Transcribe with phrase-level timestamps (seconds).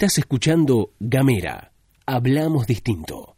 [0.00, 1.72] Estás escuchando Gamera.
[2.06, 3.34] Hablamos distinto.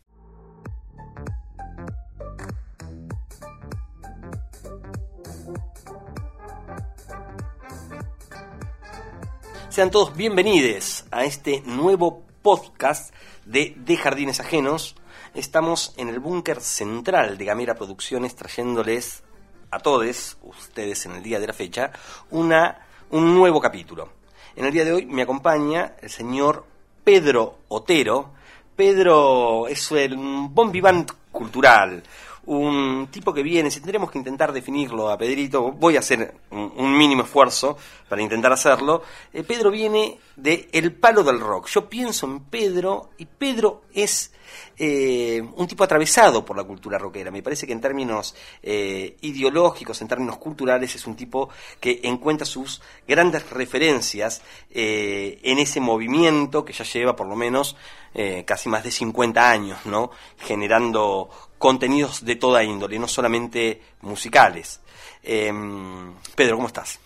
[9.71, 13.15] Sean todos bienvenidos a este nuevo podcast
[13.47, 14.97] de De Jardines Ajenos.
[15.33, 19.23] Estamos en el búnker central de Gamera Producciones trayéndoles
[19.71, 21.91] a todos ustedes en el día de la fecha
[22.31, 24.20] una, un nuevo capítulo.
[24.57, 26.65] En el día de hoy me acompaña el señor
[27.05, 28.31] Pedro Otero.
[28.75, 30.73] Pedro es un bon
[31.31, 32.03] cultural,
[32.47, 36.97] un tipo que viene, si tendremos que intentar definirlo a Pedrito, voy a hacer un,
[36.97, 37.77] mínimo esfuerzo
[38.09, 39.03] para intentar hacerlo.
[39.33, 41.69] Eh, Pedro viene de El Palo del Rock.
[41.69, 44.33] Yo pienso en Pedro y Pedro es
[44.79, 47.31] eh, un tipo atravesado por la cultura rockera.
[47.31, 52.47] Me parece que en términos eh, ideológicos, en términos culturales, es un tipo que encuentra
[52.47, 57.77] sus grandes referencias en ese movimiento que ya lleva por lo menos
[58.45, 60.11] casi más de 50 años, ¿no?
[60.39, 64.81] Generando contenidos de toda índole, no solamente musicales.
[65.23, 66.99] Em, Pedro, ¿cómo estás?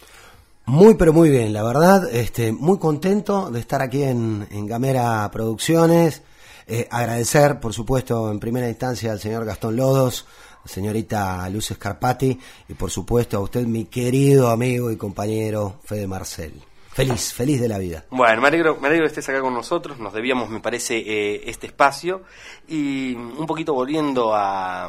[0.67, 6.23] Muy, pero muy bien, la verdad, este, muy contento de estar aquí en, Gamera Producciones.
[6.67, 10.25] Eh, agradecer, por supuesto, en primera instancia al señor Gastón Lodos,
[10.65, 12.39] señorita Luz Scarpati
[12.69, 16.63] y, por supuesto, a usted, mi querido amigo y compañero Fede Marcel.
[16.95, 18.05] Feliz, feliz de la vida.
[18.11, 19.99] Bueno, me alegro, que estés acá con nosotros.
[19.99, 22.23] Nos debíamos, me parece, eh, este espacio.
[22.69, 24.89] Y un poquito volviendo a,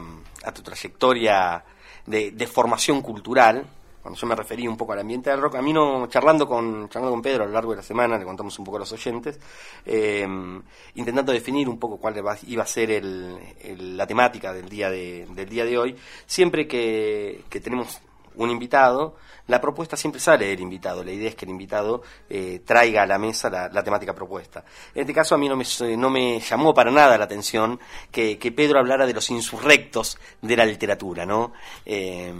[0.53, 1.65] tu trayectoria
[2.05, 3.65] de, formación cultural,
[4.03, 6.87] cuando yo me referí un poco al ambiente del rock, a mí no, charlando con,
[6.89, 8.91] charlando con Pedro a lo largo de la semana, le contamos un poco a los
[8.91, 9.39] oyentes,
[9.83, 10.27] eh,
[10.93, 15.65] intentando definir un poco cuál iba a ser la temática del día de, del día
[15.65, 15.95] de hoy,
[16.27, 17.99] siempre que, que tenemos
[18.37, 19.15] un invitado,
[19.47, 21.03] la propuesta siempre sale del invitado.
[21.03, 24.63] La idea es que el invitado eh, traiga a la mesa la, temática propuesta.
[24.93, 25.65] En este caso a mí no me,
[25.97, 27.79] no me llamó para nada la atención
[28.11, 31.53] que, Pedro hablara de los insurrectos de la literatura, ¿no?
[31.85, 32.33] Eh,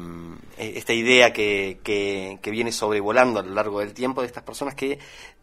[0.58, 4.75] esta idea que, que, que viene sobrevolando a lo largo del tiempo de estas personas
[4.75, 4.98] que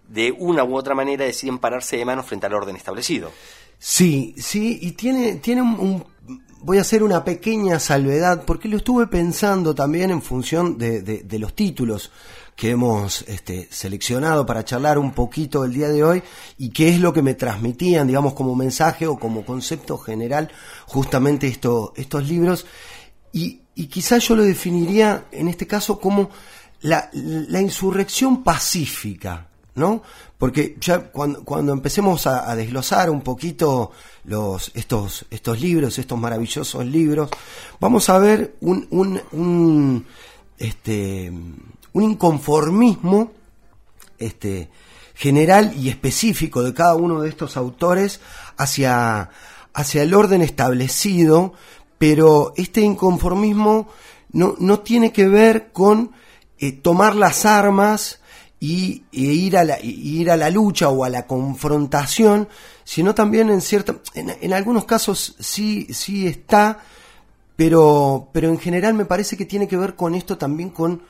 [0.09, 3.31] de una u otra manera deciden pararse de mano frente al orden establecido.
[3.79, 6.05] Sí, sí, y tiene, tiene un,
[6.63, 11.39] voy a hacer una pequeña salvedad, porque lo estuve pensando también en función de, de,
[11.39, 12.11] los títulos
[12.55, 16.23] que hemos este, seleccionado para charlar un poquito el día de hoy
[16.59, 20.51] y qué es lo que me transmitían, digamos, como mensaje o como concepto general
[20.87, 22.67] justamente esto, estos libros.
[23.33, 26.31] Y, y quizás yo lo definiría en este caso como
[26.81, 30.03] la insurrección pacífica, ¿no?
[30.39, 33.93] Porque ya cuando, cuando empecemos a, desglosar un poquito
[34.25, 37.31] los, estos, estos libros, estos maravillosos libros,
[37.81, 40.07] vamos a ver un, un,
[40.59, 43.33] este, un inconformismo
[44.19, 44.71] este,
[45.15, 48.21] general y específico de cada uno de estos autores
[48.57, 49.31] hacia,
[49.73, 51.55] hacia el orden establecido,
[51.99, 53.89] pero este inconformismo
[54.33, 56.13] no, no tiene que ver con
[56.59, 58.22] eh, tomar las armas,
[58.65, 62.49] y, ir, a la, ir a la lucha o a la confrontación,
[62.85, 66.79] sino también en cierta, en, algunos casos sí, sí está,
[67.57, 71.03] pero, pero en general me parece que tiene que ver con esto también con,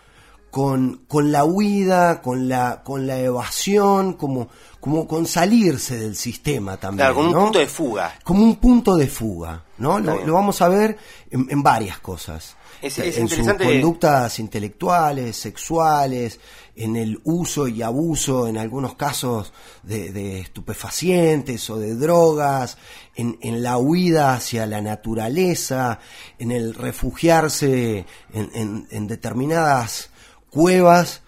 [0.52, 6.76] con, con la huida, con la, con la evasión, como, como con salirse del sistema
[6.76, 7.06] también.
[7.06, 8.18] Claro, como un punto de fuga.
[8.22, 9.98] Como un punto de fuga, ¿no?
[9.98, 10.98] Lo, vamos a ver
[11.30, 12.54] en, en varias cosas.
[12.82, 16.38] Es, en sus conductas intelectuales, sexuales,
[16.76, 22.76] en el uso y abuso, en algunos casos, de, estupefacientes o de drogas,
[23.14, 25.98] en, la huida hacia la naturaleza,
[26.38, 30.11] en el refugiarse en, determinadas
[30.52, 31.22] cuevas,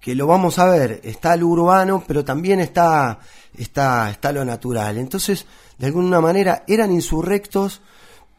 [0.00, 3.20] que, lo vamos a ver, está lo urbano, pero también está,
[3.56, 4.98] está, está lo natural.
[4.98, 5.46] Entonces,
[5.78, 7.82] de alguna manera, eran insurrectos,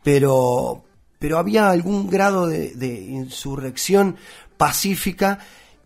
[0.03, 0.83] pero,
[1.19, 4.17] pero había algún grado de, insurrección
[4.57, 5.39] pacífica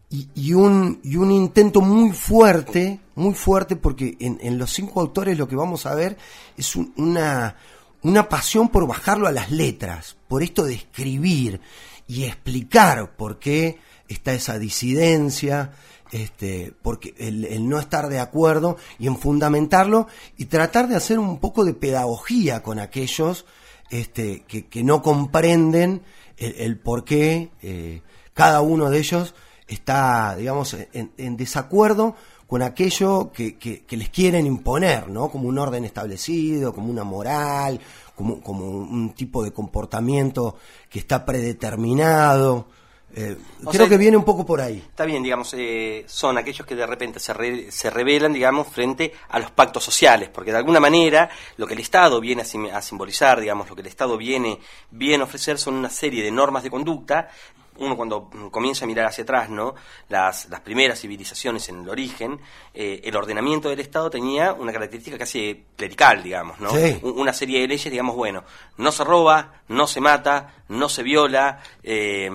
[0.09, 5.47] y, un, y un intento muy fuerte, muy fuerte, porque en, los cinco autores lo
[5.47, 6.17] que vamos a ver
[6.57, 7.55] es una,
[8.03, 11.61] una pasión por bajarlo a las letras, por esto de escribir
[12.07, 13.79] y explicar por qué
[14.13, 15.71] está esa disidencia,
[16.11, 21.19] este, porque el, el, no estar de acuerdo y en fundamentarlo y tratar de hacer
[21.19, 23.45] un poco de pedagogía con aquellos
[23.89, 26.01] este, que, que no comprenden
[26.37, 28.01] el, por qué eh,
[28.33, 29.35] cada uno de ellos
[29.67, 32.15] está, digamos, en, desacuerdo
[32.47, 35.29] con aquello que, que, les quieren imponer, ¿no?
[35.29, 37.79] Como un orden establecido, como una moral,
[38.15, 40.57] como, como un tipo de comportamiento
[40.89, 42.67] que está predeterminado.
[43.13, 44.77] Eh, creo sea, que viene un poco por ahí.
[44.77, 49.13] Está bien, digamos, eh, son aquellos que de repente se, re- se rebelan, digamos, frente
[49.29, 52.69] a los pactos sociales, porque de alguna manera lo que el Estado viene a, sim-
[52.73, 54.59] a simbolizar, digamos, lo que el Estado viene,
[54.91, 57.29] viene a ofrecer son una serie de normas de conducta.
[57.77, 59.73] Uno cuando mm, comienza a mirar hacia atrás, ¿no?
[60.09, 62.39] Las, las primeras civilizaciones en el origen,
[62.73, 66.69] eh, el ordenamiento del Estado tenía una característica casi clerical, digamos, ¿no?
[66.69, 66.99] Sí.
[67.01, 68.43] Un- Una serie de leyes, digamos, bueno,
[68.77, 72.29] no se roba, no se mata, no se viola, eh,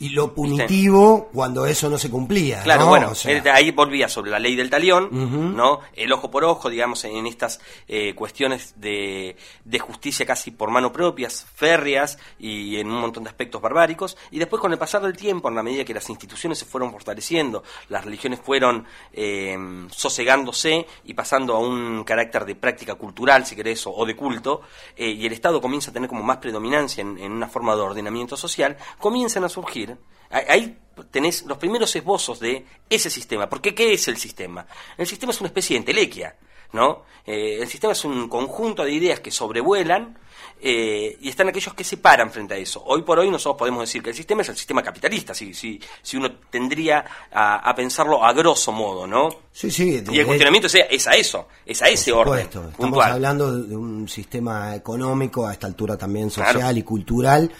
[0.00, 2.62] Y lo punitivo cuando eso no se cumplía.
[2.62, 2.88] Claro, ¿no?
[2.88, 5.10] bueno, O sea, ahí volvía sobre la ley del talión.
[5.54, 5.80] ¿no?
[5.92, 10.90] El ojo por ojo, digamos, en estas eh, cuestiones de, de justicia casi por mano
[10.90, 14.16] propias, férreas y en un montón de aspectos barbáricos.
[14.30, 16.90] Y después, con el pasar del tiempo, en la medida que las instituciones se fueron
[16.92, 19.58] fortaleciendo, las religiones fueron eh,
[19.90, 24.62] sosegándose y pasando a un carácter de práctica cultural, si querés, o, o de culto,
[24.96, 27.82] eh, y el Estado comienza a tener como más predominancia en, en una forma de
[27.82, 29.89] ordenamiento social, comienzan a surgir
[30.30, 30.78] Ahí- Ahí
[31.10, 33.48] tenés los primeros esbozos de ese sistema.
[33.48, 34.66] Porque ¿qué es el sistema?
[34.98, 36.36] El sistema es una especie de entelequia,
[36.72, 37.04] ¿no?
[37.26, 40.18] Eh, el sistema es un conjunto de ideas que sobrevuelan
[40.62, 42.82] eh, y están aquellos que se paran frente a eso.
[42.84, 45.80] Hoy por hoy nosotros podemos decir que el sistema es el sistema capitalista, si, si,
[46.02, 49.28] si uno tendría a, a pensarlo a grosso modo, ¿no?
[49.52, 50.02] Sí, sí.
[50.10, 53.12] Y el cuestionamiento es, es a eso, es a ese orden estamos puntual.
[53.12, 56.76] hablando de un sistema económico, a esta altura también social Claro.
[56.78, 57.50] y cultural,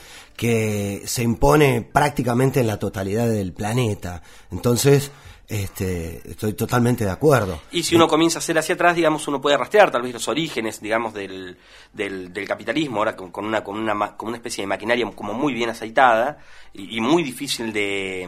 [0.40, 4.22] que se impone prácticamente en la totalidad del planeta.
[4.50, 5.12] Entonces,
[5.46, 7.60] este, estoy totalmente de acuerdo.
[7.72, 10.26] Y si uno comienza a hacer hacia atrás, digamos, uno puede rastrear tal vez los
[10.28, 11.58] orígenes, digamos, del,
[11.92, 15.52] del, del capitalismo, ahora con, una, con, una, con una especie de maquinaria como muy
[15.52, 16.38] bien aceitada
[16.72, 18.26] y, muy difícil de,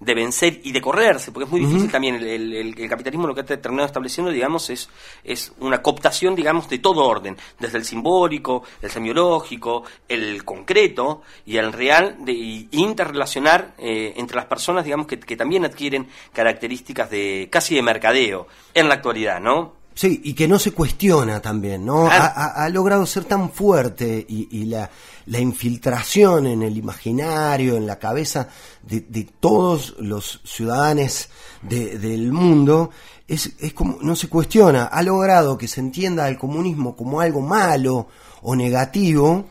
[0.00, 3.26] de vencer y de correrse, porque es muy difícil también el, el- el- el capitalismo
[3.26, 4.88] lo que ha terminado estableciendo, digamos, es,
[5.24, 11.56] es una cooptación, digamos, de todo orden, desde el simbólico, el semiológico, el concreto y
[11.56, 17.10] el real, de, y interrelacionar eh, entre las personas, digamos, que, que también adquieren características
[17.10, 19.77] de casi de mercadeo en la actualidad, ¿no?
[19.98, 22.04] Sí, y que no se cuestiona también, ¿no?
[22.04, 22.22] Claro.
[22.22, 24.88] Ha, ha- ha logrado ser tan fuerte y, y la,
[25.26, 28.46] la infiltración en el imaginario, en la cabeza
[28.82, 31.28] de, de todos los ciudadanos
[31.62, 32.90] de- del mundo,
[33.26, 37.40] es, es como, no se cuestiona, ha logrado que se entienda el comunismo como algo
[37.40, 38.06] malo
[38.42, 39.46] o negativo,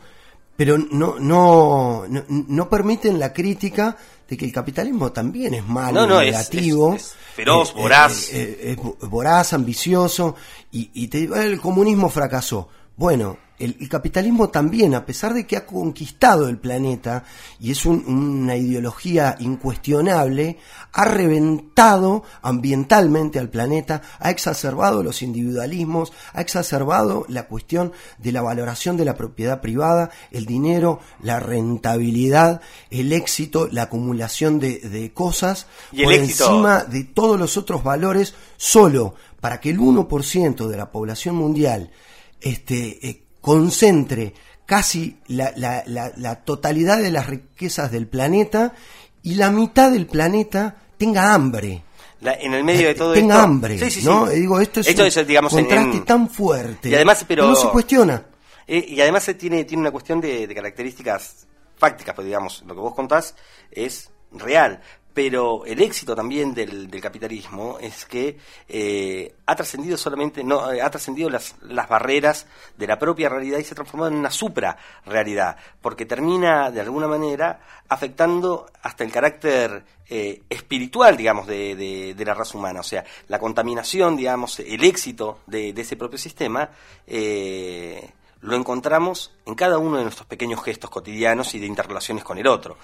[0.56, 3.98] pero no, no, no, no permiten la crítica
[4.28, 6.94] de que el capitalismo también es malo, No, no, y es- negativo.
[6.94, 8.28] es- es feroz, voraz.
[8.30, 10.34] eh, eh, es vo- voraz, ambicioso,
[10.70, 12.68] y, y te digo, el comunismo fracasó.
[12.98, 17.24] Bueno, el, el capitalismo también, a pesar de que ha conquistado el planeta
[17.60, 20.58] y es un- una ideología incuestionable,
[20.92, 28.42] ha reventado ambientalmente al planeta, ha exacerbado los individualismos, ha exacerbado la cuestión de la
[28.42, 32.60] valoración de la propiedad privada, el dinero, la rentabilidad,
[32.90, 37.82] el éxito, la acumulación de, de cosas Y por éxito- encima de todos los otros
[37.82, 41.90] valores solo para que el 1% de la población mundial
[42.40, 44.34] este, eh, concentre
[44.66, 48.74] casi la, la- la- la totalidad de las riquezas del planeta
[49.22, 51.82] y la mitad del planeta tenga hambre.
[52.20, 53.44] En el medio de todo tenga esto.
[53.44, 54.06] hambre, Sí, sí, sí.
[54.06, 54.26] ¿no?
[54.28, 56.88] Digo, esto es Esto un es, digamos, en- contraste en- tan fuerte.
[56.90, 58.26] Y además, pero- que no se cuestiona.
[58.66, 61.46] Eh, y además eh, tiene, tiene una cuestión de, de características
[61.76, 63.34] fácticas, pues digamos, lo que vos contás
[63.70, 64.80] es real.
[65.18, 70.88] Pero el éxito también del, capitalismo es que eh, ha trascendido solamente, no, eh, ha
[70.90, 71.56] trascendido las,
[71.88, 72.46] barreras
[72.76, 76.82] de la propia realidad y se ha transformado en una supra realidad, porque termina de
[76.82, 77.58] alguna manera
[77.88, 82.78] afectando hasta el carácter eh, espiritual, digamos, de, la raza humana.
[82.78, 86.70] O sea, la contaminación, digamos, el éxito de, ese propio sistema,
[88.40, 92.46] lo encontramos en cada uno de nuestros pequeños gestos cotidianos y de interrelaciones con el
[92.46, 92.76] otro.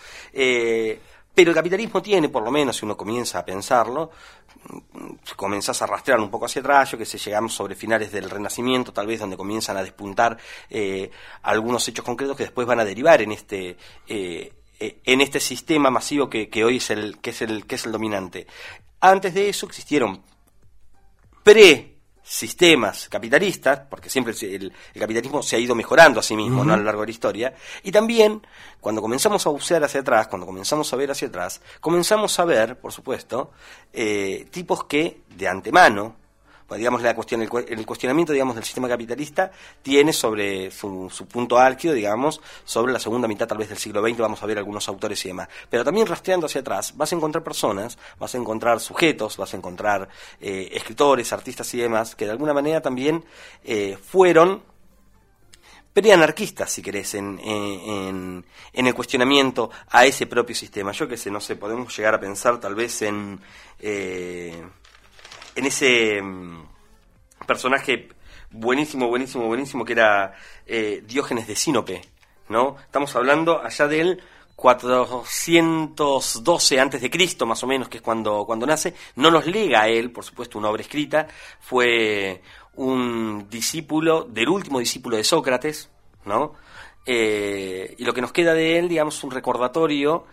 [1.35, 4.11] Pero el capitalismo tiene, por lo menos, si uno comienza a pensarlo,
[4.93, 8.31] mm, comenzás a rastrear un poco hacia atrás, yo que sé, llegamos sobre finales del
[8.31, 10.39] Renacimiento, tal vez donde comienzan a despuntar
[10.71, 11.11] eh,
[11.43, 13.77] algunos hechos concretos que después van a derivar en este
[14.07, 17.75] eh, eh, en este sistema masivo que, que hoy es el que es el que
[17.75, 18.47] es el dominante.
[19.01, 20.23] Antes de eso existieron
[22.35, 26.75] pre-sistemas capitalistas, porque siempre el, el capitalismo se ha ido mejorando a sí mismo ¿no?
[26.75, 28.45] a lo largo de la historia, y también
[28.81, 32.79] cuando comenzamos a bucear hacia atrás, cuando comenzamos a ver hacia atrás, comenzamos a ver,
[32.79, 33.53] por supuesto,
[33.93, 36.17] eh, tipos que de antemano,
[36.67, 39.51] pues, digamos la cuestión, el, cu- el cuestionamiento digamos del sistema capitalista
[39.83, 44.19] tiene sobre su, punto álgido, digamos, sobre la segunda mitad tal vez del siglo XX,
[44.19, 45.49] vamos a ver algunos autores y demás.
[45.69, 49.57] Pero también rastreando hacia atrás, vas a encontrar personas, vas a encontrar sujetos, vas a
[49.57, 50.09] encontrar
[50.41, 53.25] eh, escritores, artistas y demás, que de alguna manera también
[53.65, 54.63] eh, fueron
[55.93, 60.91] preanarquistas, si querés, en, en, en, el cuestionamiento a ese propio sistema.
[60.93, 63.41] Yo qué sé, no sé, podemos llegar a pensar tal vez en,
[63.79, 64.61] eh,
[65.55, 66.65] en ese mm,
[67.47, 68.09] personaje
[68.51, 70.35] buenísimo, buenísimo, buenísimo que era
[70.67, 72.01] eh, Diógenes de Sinope,
[72.49, 72.77] ¿no?
[72.79, 74.23] Estamos hablando allá del
[74.57, 78.95] 412 antes de Cristo, más o menos, que es cuando, cuando nace.
[79.17, 81.27] No nos lega a él, por supuesto, una obra escrita.
[81.61, 82.41] Fue
[82.77, 85.91] un discípulo del último discípulo de Sócrates,
[86.25, 86.55] ¿no?
[87.07, 90.27] Eh, y lo que nos queda de él, digamos, un recordatorio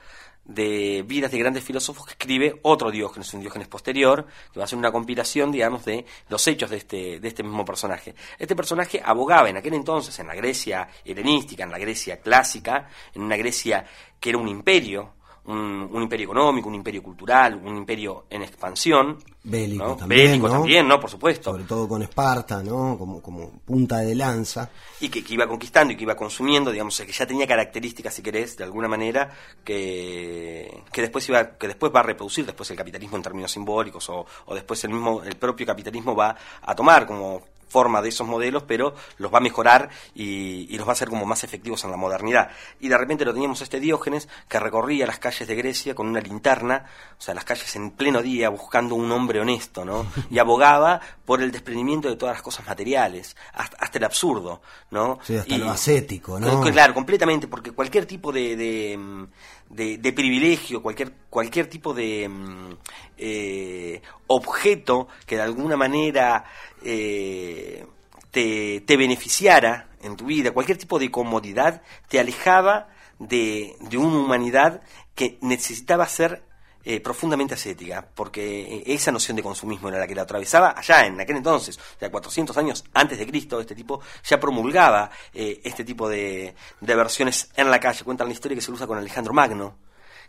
[0.45, 4.67] de vidas de grandes filósofos que escribe otro Diógenes, un Diógenes posterior, que va a
[4.67, 8.15] ser una compilación, digamos, de los hechos de este, de este mismo personaje.
[8.37, 13.21] Este personaje abogaba en aquel entonces, en la Grecia helenística, en la Grecia clásica, en
[13.21, 13.85] una Grecia
[14.19, 15.13] que era un imperio,
[15.45, 19.17] un, imperio económico, un imperio cultural, un imperio en expansión.
[19.43, 20.27] Bélico también.
[20.27, 20.99] Bélico también, ¿no?
[20.99, 21.51] Por supuesto.
[21.51, 22.97] Sobre todo con Esparta, ¿no?
[22.97, 24.69] Como, como punta de lanza.
[24.99, 28.55] Y que, iba conquistando y que iba consumiendo, digamos, que ya tenía características, si querés,
[28.57, 29.31] de alguna manera,
[29.63, 34.07] que, que, después, iba, que después va a reproducir después el capitalismo en términos simbólicos
[34.09, 37.41] o, o después el mismo, el propio capitalismo va a tomar como
[37.71, 41.25] forma de esos modelos, pero los va a mejorar y, los va a hacer como
[41.25, 42.51] más efectivos en la modernidad.
[42.79, 46.19] Y de repente lo teníamos este Diógenes que recorría las calles de Grecia con una
[46.19, 46.85] linterna,
[47.17, 50.05] o sea, las calles en pleno día buscando un hombre honesto, ¿no?
[50.29, 55.19] Y abogaba por el desprendimiento de todas las cosas materiales, hasta, el absurdo, ¿no?
[55.23, 56.61] Sí, hasta lo ascético, ¿no?
[56.61, 59.27] Claro, completamente, porque cualquier tipo de, de,
[59.75, 62.73] privilegio, cualquier, cualquier tipo de mm,
[63.17, 66.45] eh, objeto que de alguna manera
[66.83, 67.85] eh,
[68.31, 74.17] te, te, beneficiara en tu vida, cualquier tipo de comodidad, te alejaba de, de una
[74.17, 74.81] humanidad
[75.15, 76.43] que necesitaba ser
[76.83, 81.19] eh, profundamente ascética, porque esa noción de consumismo era la que la atravesaba allá en
[81.19, 86.55] aquel entonces, sea, 400 años antes de Cristo, este tipo ya promulgaba este tipo de,
[86.79, 88.03] de versiones en la calle.
[88.03, 89.75] Cuentan la historia que se usa con Alejandro Magno,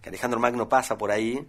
[0.00, 1.46] que Alejandro Magno pasa por ahí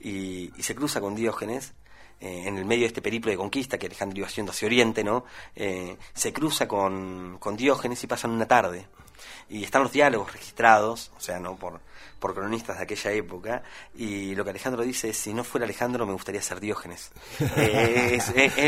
[0.00, 1.74] y, se cruza con Diógenes.
[2.18, 5.04] Eh, en el medio de este periplo de conquista que Alejandro iba haciendo hacia Oriente,
[5.04, 5.26] ¿no?
[5.54, 8.86] Eh, se cruza con, con, Diógenes y pasan una tarde.
[9.50, 11.56] Y están los diálogos registrados, o sea, ¿no?
[11.56, 11.78] Por,
[12.18, 13.62] por cronistas de aquella época,
[13.94, 17.10] y lo que Alejandro dice es, si no fuera Alejandro me gustaría ser Diógenes.
[17.56, 18.18] Eh,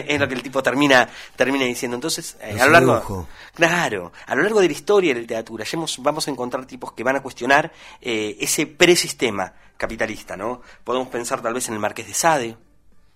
[0.08, 1.96] es, lo que el tipo termina, termina diciendo.
[1.96, 3.28] Entonces, a lo largo...
[3.54, 5.64] Claro, a lo largo de la historia de la literatura,
[5.98, 10.60] vamos a encontrar tipos que van a cuestionar ese presistema capitalista, ¿no?
[10.84, 12.56] Podemos pensar tal vez en el Marqués de Sade,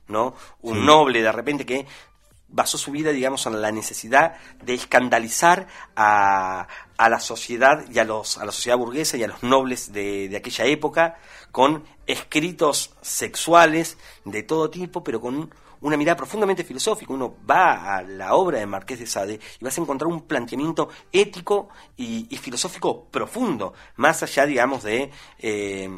[0.08, 0.34] ¿no?
[0.62, 1.86] Un noble de repente que
[2.52, 5.66] basó su vida, digamos, en la necesidad de escandalizar
[5.96, 9.92] a, a la sociedad y a, los, a la sociedad burguesa y a los nobles
[9.92, 11.16] de, de aquella época
[11.50, 17.12] con escritos sexuales de todo tipo, pero con una mirada profundamente filosófica.
[17.12, 20.88] Uno va a la obra de Marqués de Sade y vas a encontrar un planteamiento
[21.12, 25.10] ético y, filosófico profundo, más allá, digamos, de...
[25.38, 25.88] Eh,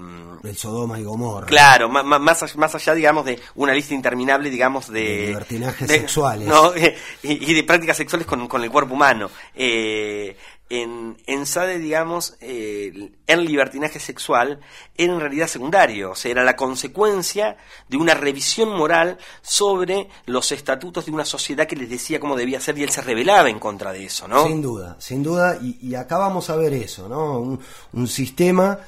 [0.43, 1.47] El Sodoma y Gomorra.
[1.47, 5.01] Claro, más, más, más allá, digamos, de una lista interminable, digamos, de...
[5.01, 6.49] de libertinajes sexuales.
[7.23, 9.31] y, y, de prácticas sexuales con, con el cuerpo humano.
[9.55, 10.37] Eh,
[10.71, 13.13] en, en Sade, digamos, el
[13.45, 14.61] libertinaje sexual
[14.97, 17.57] era en realidad secundario, o sea, era la consecuencia
[17.89, 22.61] de una revisión moral sobre los estatutos de una sociedad que les decía cómo debía
[22.61, 24.47] ser y él se rebelaba en contra de eso, ¿no?
[24.47, 27.59] Sin duda, sin duda, y, acá vamos a ver eso, ¿no?
[27.93, 28.79] Un, sistema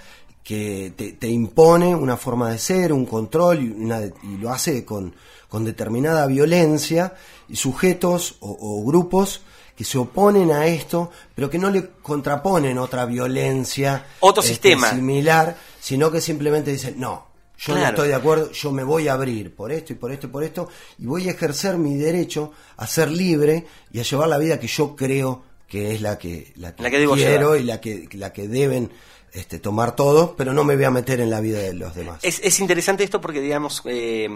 [0.42, 5.14] que te, impone una forma de ser, un control, y, y lo hace con,
[5.49, 7.14] con, determinada violencia,
[7.49, 9.42] y sujetos o grupos
[9.76, 14.90] que se oponen a esto, pero que no le contraponen otra violencia otro este, sistema.
[14.90, 17.26] similar, sino que simplemente dicen, no,
[17.59, 20.26] yo no estoy de acuerdo, yo me voy a abrir por esto y por esto
[20.26, 20.68] y por esto,
[20.99, 24.66] y voy a ejercer mi derecho a ser libre y a llevar la vida que
[24.66, 28.90] yo creo que es la que, la que, quiero y la que, la que deben
[29.37, 32.21] este, tomar todo, pero no me voy a meter en la vida de los demás.
[32.23, 34.26] Es, interesante esto porque, digamos, eh,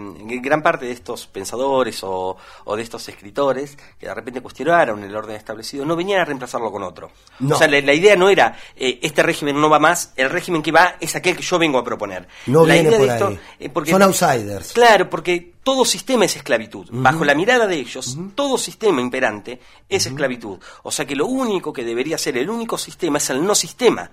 [0.41, 2.37] gran parte de estos pensadores o,
[2.75, 6.83] de estos escritores que de repente cuestionaron el orden establecido no venían a reemplazarlo con
[6.83, 7.09] otro.
[7.49, 10.71] O sea, la, idea no era eh, este régimen no va más, el régimen que
[10.71, 12.27] va es aquel que yo vengo a proponer.
[12.45, 13.39] No la viene por ahí.
[13.59, 14.71] Eh, Son outsiders.
[14.73, 16.89] Claro, porque todo sistema es esclavitud.
[16.91, 20.59] Bajo la mirada de ellos, todo sistema imperante es esclavitud.
[20.83, 24.11] O sea que lo único que debería ser el único sistema es el no sistema.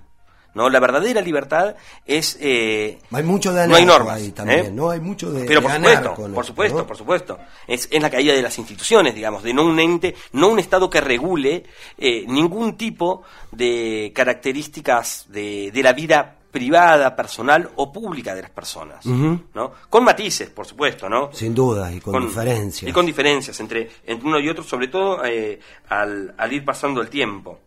[0.55, 0.69] ¿No?
[0.69, 1.77] La verdadera libertad
[2.07, 2.37] es...
[2.41, 4.71] Eh, hay mucho de no hay normas, ahí también, ¿eh?
[4.73, 4.91] ¿no?
[4.91, 7.39] Hay mucho de Pero por supuesto, por supuesto, por supuesto.
[7.67, 11.01] Es, la caída de las instituciones, digamos, de no un ente, no un Estado que
[11.01, 11.65] regule
[11.97, 18.51] eh, ningún tipo de características de, de la vida privada, personal o pública de las
[18.51, 19.73] personas, ¿no?
[19.91, 21.31] Con matices, por supuesto, ¿no?
[21.33, 22.89] Sin duda, y con, diferencias.
[22.89, 27.11] Y con diferencias entre, entre uno y otro, sobre todo al, al ir pasando el
[27.11, 27.61] tiempo.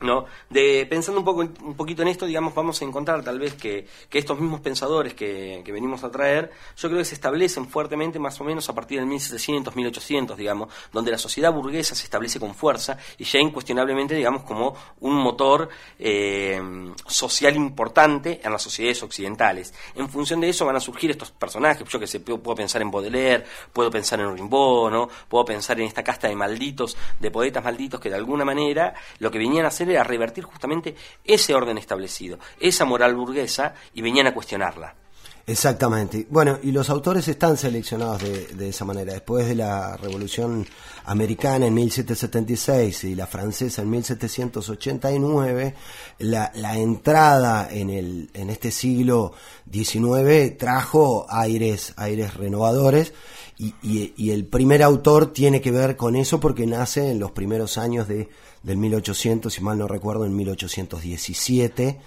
[0.00, 0.24] ¿No?
[0.48, 3.86] De, pensando un, poco, un poquito en esto, digamos, vamos a encontrar tal vez que,
[4.08, 8.18] que estos mismos pensadores que, que, venimos a traer, yo creo que se establecen fuertemente
[8.18, 12.40] más o menos a partir del 1700, 1800, digamos, donde la sociedad burguesa se establece
[12.40, 16.60] con fuerza y ya incuestionablemente, digamos, como un motor eh,
[17.06, 19.74] social importante en las sociedades occidentales.
[19.94, 22.90] En función de eso van a surgir estos personajes, yo que sé, puedo pensar en
[22.90, 25.08] Baudelaire, puedo pensar en Rimbaud, ¿no?
[25.28, 29.30] Puedo pensar en esta casta de malditos, de poetas malditos que de alguna manera lo
[29.30, 30.94] que venían a hacer a revertir justamente
[31.24, 34.94] ese orden establecido, esa moral burguesa, y venían a cuestionarla.
[35.50, 36.28] Exactamente.
[36.30, 39.14] Bueno, y los autores están seleccionados de, esa manera.
[39.14, 40.64] Después de la Revolución
[41.06, 45.74] Americana en 1776 y la francesa en 1789,
[46.18, 49.32] la, entrada en, el, en este siglo
[49.72, 53.12] XIX trajo aires, aires renovadores
[53.58, 58.08] y el primer autor tiene que ver con eso porque nace en los primeros años
[58.08, 58.28] de
[58.62, 62.00] del 1800, si mal no recuerdo, en 1817,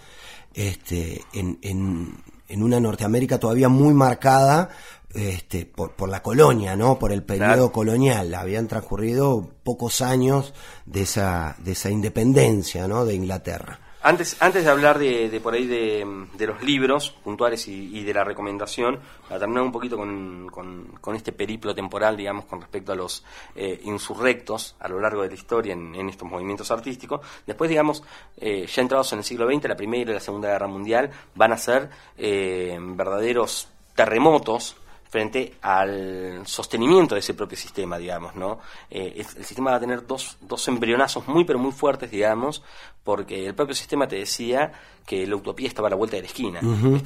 [0.53, 2.17] este, en, en,
[2.47, 4.69] en una Norteamérica todavía muy marcada
[5.13, 6.97] este, por, por la colonia, ¿no?
[6.97, 8.33] Por el periodo colonial.
[8.33, 10.53] Habían transcurrido pocos años
[10.85, 13.05] de esa, de esa independencia, ¿no?
[13.05, 13.79] De Inglaterra.
[14.05, 16.05] Antes, antes de hablar de, por ahí de,
[16.45, 21.73] los libros puntuales y, de la recomendación, para terminar un poquito con, con, este periplo
[21.73, 23.23] temporal, digamos, con respecto a los
[23.55, 28.03] eh, insurrectos a lo largo de la historia en, estos movimientos artísticos, después, digamos,
[28.35, 31.53] eh, ya entrados en el siglo XX, la Primera y la Segunda Guerra Mundial van
[31.53, 34.75] a ser eh, verdaderos terremotos
[35.13, 38.57] frente al sostenimiento de ese propio sistema, digamos, ¿no?
[38.89, 42.63] Eh, el sistema va a tener dos, dos embrionazos muy, pero muy fuertes, digamos,
[43.03, 44.71] porque el propio sistema te decía
[45.05, 46.61] que la utopía estaba a la vuelta de la esquina,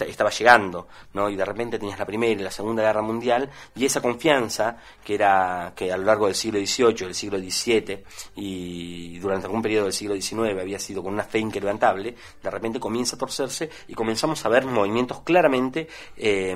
[0.07, 1.29] estaba llegando, ¿no?
[1.29, 5.15] Y de repente tenías la Primera y la Segunda Guerra Mundial, y esa confianza que
[5.15, 8.03] era, que a lo largo del siglo XVIII, del siglo XVII,
[8.37, 12.79] y durante algún periodo del siglo XIX había sido con una fe inquebrantable, de repente
[12.79, 16.55] comienza a torcerse y comenzamos a ver movimientos claramente eh,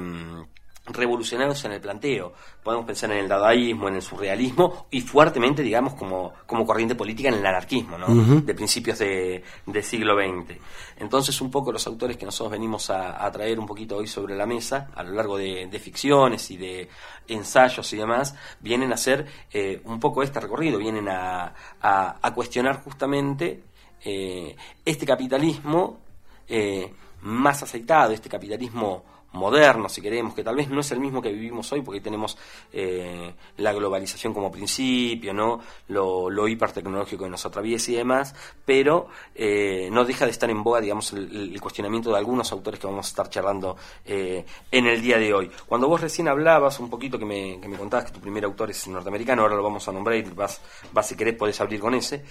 [0.86, 2.34] revolucionarios en el planteo.
[2.64, 7.30] Podemos pensar en el dadaísmo, en el surrealismo y fuertemente, digamos, como, como corriente política
[7.30, 8.08] en el anarquismo, ¿no?
[8.42, 9.44] De principios de,
[9.84, 10.58] siglo XX.
[10.98, 14.46] Entonces, un poco los autores que nosotros venimos a, traer un poquito hoy sobre la
[14.46, 16.90] mesa, a lo largo de, ficciones y de
[17.28, 22.84] ensayos y demás, vienen a hacer eh, un poco este recorrido, vienen a, a, cuestionar
[22.84, 23.64] justamente
[24.04, 26.00] eh, este capitalismo
[26.48, 26.92] eh,
[27.22, 31.32] más aceitado, este capitalismo moderno, si queremos, que tal vez no es el mismo que
[31.32, 32.38] vivimos hoy, porque tenemos
[32.74, 35.62] eh, la globalización como principio, ¿no?
[35.88, 40.64] Lo, lo hipertecnológico que nos atraviesa y demás, pero eh, no deja de estar en
[40.64, 45.02] boga, digamos, el, cuestionamiento de algunos autores que vamos a estar charlando eh, en el
[45.02, 45.52] día de hoy.
[45.68, 48.72] Cuando vos recién hablabas un poquito, que me, que me contabas que tu primer autor
[48.72, 51.94] es norteamericano, ahora lo vamos a nombrar y vas, vas si querés, podés abrir con
[51.94, 52.24] ese.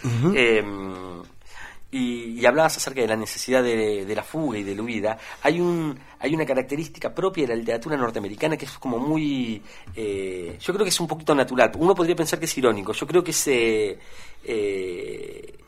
[1.93, 5.99] Y, hablabas acerca de la necesidad de, la fuga y de la huida, hay, un,
[6.21, 9.61] hay una característica propia de la literatura norteamericana que es como muy...
[9.97, 11.73] Eh, yo creo que es un poquito natural.
[11.77, 12.93] Uno podría pensar que es irónico.
[12.93, 13.99] Yo creo que es eh,
[14.45, 15.59] eh,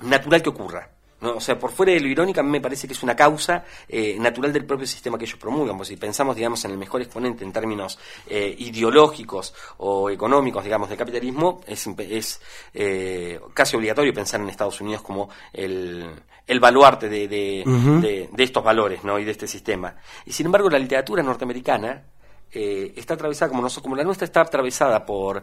[0.00, 0.95] natural que ocurra.
[1.22, 3.64] O sea, por fuera de lo irónico, a mí me parece que es una causa
[3.88, 5.76] eh, natural del propio sistema que ellos promulgan.
[5.76, 10.90] Pues si pensamos, digamos, en el mejor exponente en términos eh, ideológicos o económicos, digamos,
[10.90, 12.40] del capitalismo, es, es
[12.74, 16.06] eh, casi obligatorio pensar en Estados Unidos como el,
[16.46, 19.18] el baluarte de, de, estos valores ¿no?
[19.18, 19.96] y de este sistema.
[20.26, 22.04] Y sin embargo, la literatura norteamericana
[22.50, 25.42] está atravesada, como, nosotros, como la nuestra está atravesada por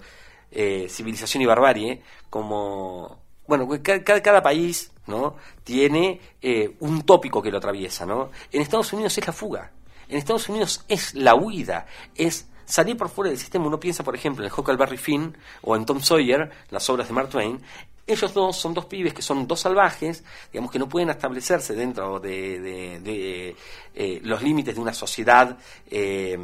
[0.52, 5.36] civilización y barbarie, como bueno, cada, cada, país ¿no?
[5.64, 8.06] tiene eh, un tópico que lo atraviesa.
[8.06, 8.32] ¿no?
[8.52, 9.72] En Estados Unidos es la fuga,
[10.08, 13.68] en Estados Unidos es la huida, es salir por fuera del sistema.
[13.68, 17.30] Uno piensa, por ejemplo, en Huckleberry Finn o en Tom Sawyer, las obras de Mark
[17.30, 17.62] Twain.
[18.06, 22.20] Ellos dos son dos pibes que son dos salvajes, digamos que no pueden establecerse dentro
[22.20, 23.56] de,
[23.96, 25.58] eh, los límites de una sociedad
[25.90, 26.38] eh,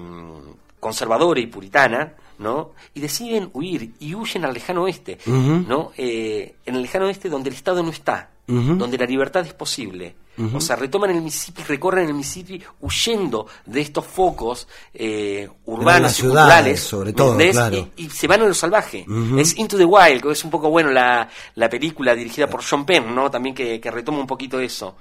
[0.80, 2.72] conservadora y puritana, ¿no?
[2.94, 5.92] Y deciden huir y huyen al lejano oeste, ¿no?
[5.98, 10.16] Eh, en el lejano oeste donde el Estado no está, donde la libertad es posible.
[10.54, 16.22] O sea, retoman el Mississippi, recorren el Mississippi huyendo de estos focos eh, urbanos y
[16.22, 17.38] culturales, sobre todo,
[17.98, 19.06] y, se van a lo salvaje.
[19.38, 22.86] Es Into the Wild, que es un poco bueno la, la película dirigida por John
[22.86, 23.30] Penn, ¿no?
[23.30, 24.96] También que, que retoma un poquito eso.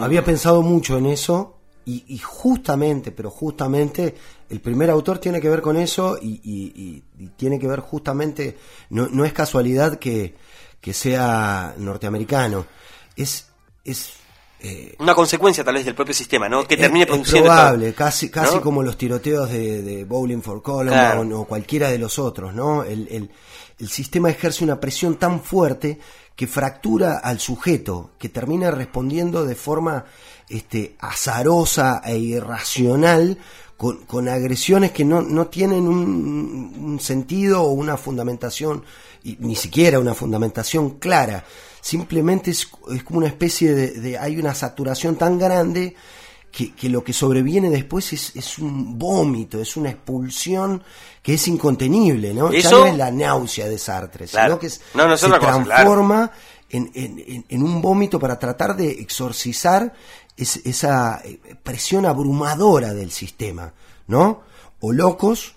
[0.00, 4.14] Había pensado mucho en eso y, justamente, pero justamente,
[4.48, 7.02] el primer autor tiene que ver con eso y,
[7.36, 8.56] tiene que ver justamente,
[8.90, 10.34] no, no es casualidad que,
[10.80, 12.66] que, sea norteamericano,
[13.16, 13.48] es...
[13.84, 14.14] es
[14.64, 16.64] eh, una consecuencia tal vez del propio sistema, ¿no?
[16.64, 17.50] Que termine produciendo.
[17.50, 22.20] Es probable, casi, casi como los tiroteos de, Bowling for Columbine o, cualquiera de los
[22.20, 22.84] otros, ¿no?
[22.84, 23.30] El, el,
[23.80, 25.98] el sistema ejerce una presión tan fuerte
[26.36, 30.04] que fractura al sujeto, que termina respondiendo de forma
[30.52, 33.38] este, azarosa e irracional
[33.76, 38.84] con, con agresiones que no, no tienen un, un sentido o una fundamentación,
[39.24, 41.44] y ni siquiera una fundamentación clara.
[41.80, 45.96] Simplemente es, es como una especie de, de, hay una saturación tan grande
[46.52, 50.82] que, que, lo que sobreviene después es, es, un vómito, es una expulsión
[51.22, 52.50] que es incontenible, ¿no?
[52.52, 52.70] ¿Eso?
[52.70, 54.48] Ya no es la náusea de Sartre, Claro.
[54.54, 56.30] sino que es- No, no es se cosa, transforma
[56.68, 59.92] en- en- en un vómito para tratar de exorcizar
[60.36, 63.72] es- esa eh, presión abrumadora del sistema,
[64.06, 64.42] ¿no?
[64.80, 65.54] O locos,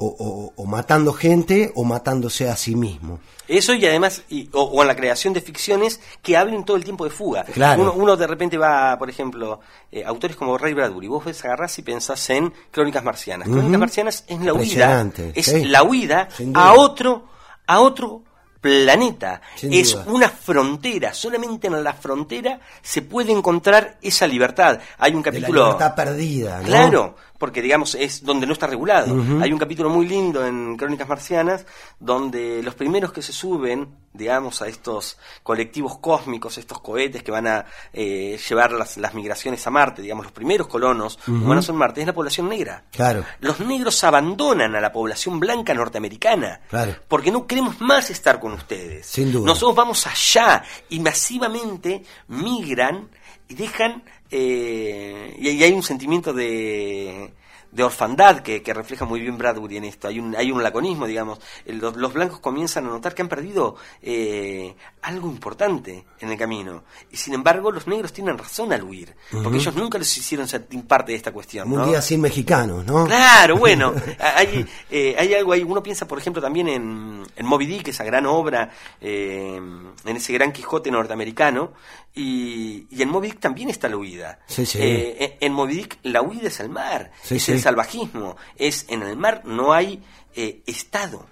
[0.00, 3.18] o, o- o matando gente, o matándose a sí mismo.
[3.48, 6.84] Eso y además, y- o, o en la creación de ficciones que hablen todo el
[6.84, 7.44] tiempo de fuga.
[7.44, 7.80] Claro.
[7.82, 11.78] Uno, uno de repente va, por ejemplo, eh, autores como Ray Bradbury, vos ves, agarrás
[11.78, 13.48] y pensás en Crónicas Marcianas.
[13.48, 13.80] Crónicas.
[13.80, 15.64] Marcianas es la huida, es sí.
[15.64, 17.24] la huida a otro,
[17.66, 18.22] a otro
[18.60, 19.40] planeta.
[19.56, 20.04] Sin es duda.
[20.08, 24.78] una frontera, solamente en la frontera se puede encontrar esa libertad.
[24.98, 25.64] Hay un De la capítulo...
[25.64, 26.64] libertad perdida, ¿no?
[26.64, 29.14] Claro, porque digamos es donde no está regulado.
[29.40, 31.64] Hay un capítulo muy lindo en Crónicas Marcianas
[32.00, 37.46] donde los primeros que se suben, digamos, a estos colectivos cósmicos, estos cohetes que van
[37.46, 42.00] a eh, llevar las, las migraciones a Marte, digamos, los primeros colonos humanos en Marte,
[42.00, 42.84] es la población negra.
[42.90, 43.24] Claro.
[43.40, 46.96] Los negros abandonan a la población blanca norteamericana Claro.
[47.06, 49.06] porque no queremos más estar con ustedes.
[49.06, 49.46] Sin duda.
[49.46, 53.08] Nosotros vamos allá y masivamente migran
[53.48, 57.30] y dejan eh, y, y hay un sentimiento de,
[57.70, 60.08] de orfandad que, que refleja muy bien Bradbury en esto.
[60.08, 61.38] Hay un, hay un laconismo, digamos.
[61.66, 66.84] El- Los, blancos comienzan a notar que han perdido eh, algo importante en el camino.
[67.10, 70.82] Y sin embargo, los negros tienen razón al huir, porque ellos nunca les hicieron sentir
[70.86, 71.70] parte de esta cuestión.
[71.72, 73.06] Un día sin mexicanos, ¿no?
[73.06, 77.66] Claro, bueno, hay, eh, hay algo ahí, uno piensa por ejemplo también en, en Moby
[77.66, 81.72] Dick, esa gran obra, eh, en ese gran Quijote norteamericano,
[82.14, 84.40] y, y en Moby Dick también está la huida.
[84.46, 84.78] Sí, sí.
[84.80, 87.52] Eh, en- Moby Dick la huida es el mar, Sí, es sí.
[87.58, 90.02] El salvajismo, es en el mar no hay
[90.34, 91.26] eh, Estado,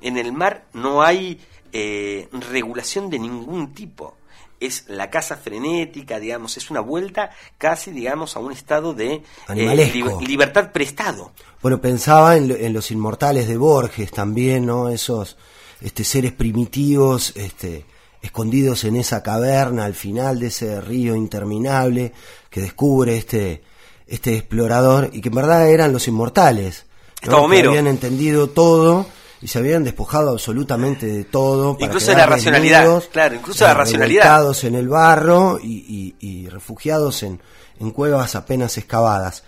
[0.00, 1.40] en el mar no hay
[1.72, 4.16] eh, regulación de ningún tipo.
[4.60, 9.22] Es la caza frenética, digamos, es una vuelta casi, digamos, a un estado de
[9.58, 9.92] eh,
[10.26, 11.32] libertad prestado.
[11.60, 14.88] Bueno, pensaba en, lo- en los inmortales de Borges también, ¿no?
[14.88, 15.36] Esos
[15.82, 17.84] este, seres primitivos, este,
[18.22, 22.12] escondidos en esa caverna al final de ese río interminable
[22.48, 23.62] que descubre este,
[24.06, 26.86] este explorador y que en verdad eran los inmortales.
[27.20, 27.30] Que
[27.70, 29.06] habían entendido todo
[29.40, 31.74] y se habían despojado absolutamente de todo.
[31.74, 34.22] para Incluso de la racionalidad, desnudos, claro, incluso la eh, racionalidad.
[34.64, 37.40] en el barro y, y- y refugiados en,
[37.80, 39.44] en cuevas apenas excavadas.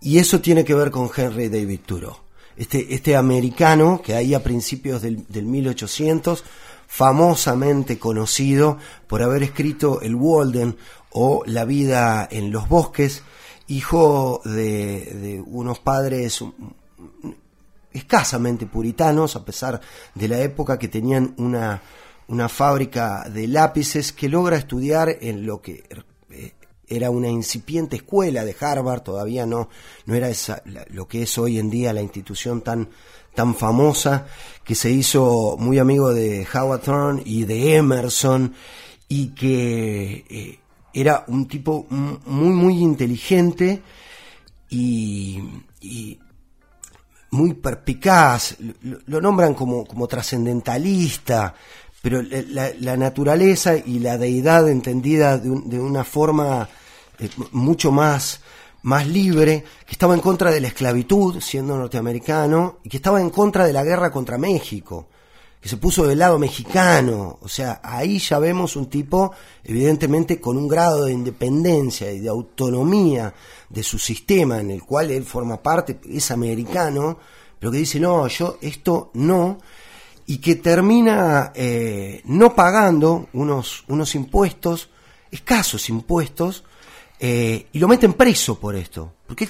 [0.00, 2.16] Y eso tiene que ver con Henry David Thoreau.
[2.56, 6.44] Este, este americano que ahí a principios del, del 1800,
[6.86, 8.78] famosamente conocido
[9.08, 10.76] por haber escrito El Walden
[11.10, 13.22] o La vida en los bosques,
[13.66, 16.44] hijo de, de unos padres
[17.92, 19.80] escasamente puritanos, a pesar
[20.14, 21.80] de la época que tenían una,
[22.28, 25.84] una fábrica de lápices que logra estudiar en lo que
[26.30, 26.52] eh,
[26.86, 29.68] era una incipiente escuela de Harvard, todavía no,
[30.06, 32.90] no era esa, lo que es hoy en día la institución tan,
[33.34, 34.26] tan famosa,
[34.64, 38.54] que se hizo muy amigo de Howard Thorne y de Emerson,
[39.08, 40.58] y que eh,
[40.94, 43.82] era un tipo muy, muy inteligente
[44.70, 45.42] y,
[45.80, 46.18] y
[47.30, 48.56] muy perpicaz,
[49.06, 51.54] lo, nombran como, como trascendentalista,
[52.00, 56.68] pero la, naturaleza y la deidad entendida de, un- de una forma
[57.18, 58.40] eh, mucho más,
[58.82, 63.30] más libre, que estaba en contra de la esclavitud, siendo norteamericano, y que estaba en
[63.30, 65.08] contra de la guerra contra México,
[65.64, 69.32] que se puso del lado mexicano, o sea, ahí ya vemos un tipo,
[69.64, 73.32] evidentemente, con un grado de independencia y de autonomía
[73.70, 77.18] de su sistema en el cual él forma parte, es americano,
[77.58, 79.56] pero que dice, no, yo esto no,
[80.26, 84.90] y que termina eh, no pagando unos, unos impuestos,
[85.30, 86.64] escasos impuestos,
[87.18, 89.48] eh, y lo meten preso por esto, porque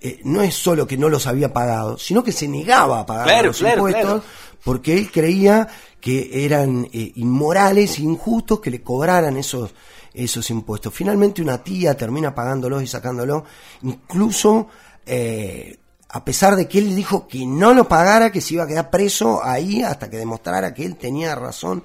[0.00, 3.26] eh, no es solo que no los había pagado, sino que se negaba a pagar
[3.26, 4.22] Claro, los claro, impuestos, claro.
[4.64, 5.68] porque él creía
[6.00, 9.72] que eran eh, inmorales, injustos que le cobraran esos
[10.16, 10.94] esos impuestos.
[10.94, 13.44] Finalmente una tía termina pagándolos y sacándolo,
[13.82, 14.68] incluso
[15.04, 15.76] eh,
[16.08, 18.90] a pesar de que él dijo que no lo pagara, que se iba a quedar
[18.90, 21.84] preso ahí hasta que demostrara que él tenía razón.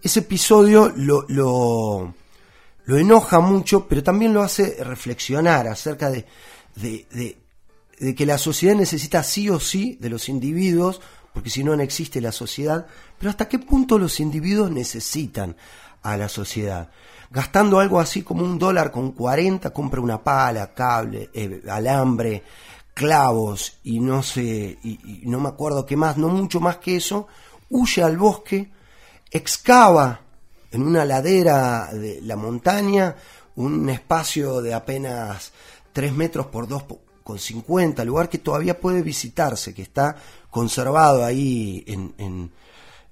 [0.00, 2.14] Ese episodio lo, lo,
[2.84, 6.24] lo enoja mucho, pero también lo hace reflexionar acerca de,
[6.76, 11.00] de, de- que la sociedad necesita sí o sí de los individuos
[11.36, 12.86] porque si no, no existe la sociedad,
[13.18, 15.54] pero hasta qué punto los individuos necesitan
[16.02, 16.88] a la sociedad.
[17.30, 22.42] Gastando algo así como un dólar con 40, compra una pala, cable, eh, alambre,
[22.94, 27.26] clavos y no sé, y, no me acuerdo qué más, no mucho más que eso,
[27.68, 28.70] huye al bosque,
[29.30, 30.22] excava
[30.70, 33.14] en una ladera de la montaña
[33.56, 35.52] un espacio de apenas
[35.96, 36.84] 3 metros por 2
[37.24, 40.14] con 50, lugar que todavía puede visitarse, que está
[40.50, 42.50] conservado ahí en,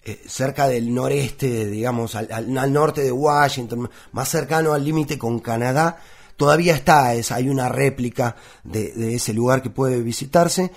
[0.05, 5.97] eh, cerca del noreste, digamos, al, norte de Washington, más cercano al límite con Canadá,
[6.37, 10.71] todavía está, es, hay una réplica de, ese lugar que puede visitarse,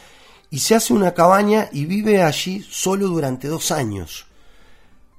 [0.50, 4.28] y se hace una cabaña y vive allí solo durante dos años,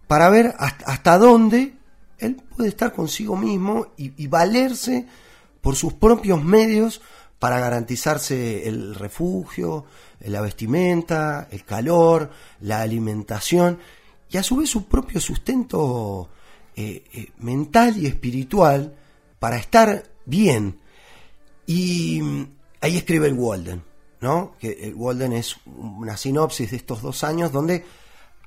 [0.07, 1.75] para ver hasta, dónde
[2.19, 5.07] él puede estar consigo mismo y valerse
[5.61, 7.01] por sus propios medios
[7.39, 9.85] para garantizarse el refugio,
[10.21, 13.79] la vestimenta, el calor, la alimentación
[14.31, 16.29] y a su vez su propio sustento
[16.77, 18.95] eh, eh, mental y espiritual
[19.39, 20.81] para estar bien.
[21.67, 23.83] Y mm, ahí escribe el Walden,
[24.21, 24.55] ¿no?
[24.59, 27.85] Que el Walden es una sinopsis de estos dos años donde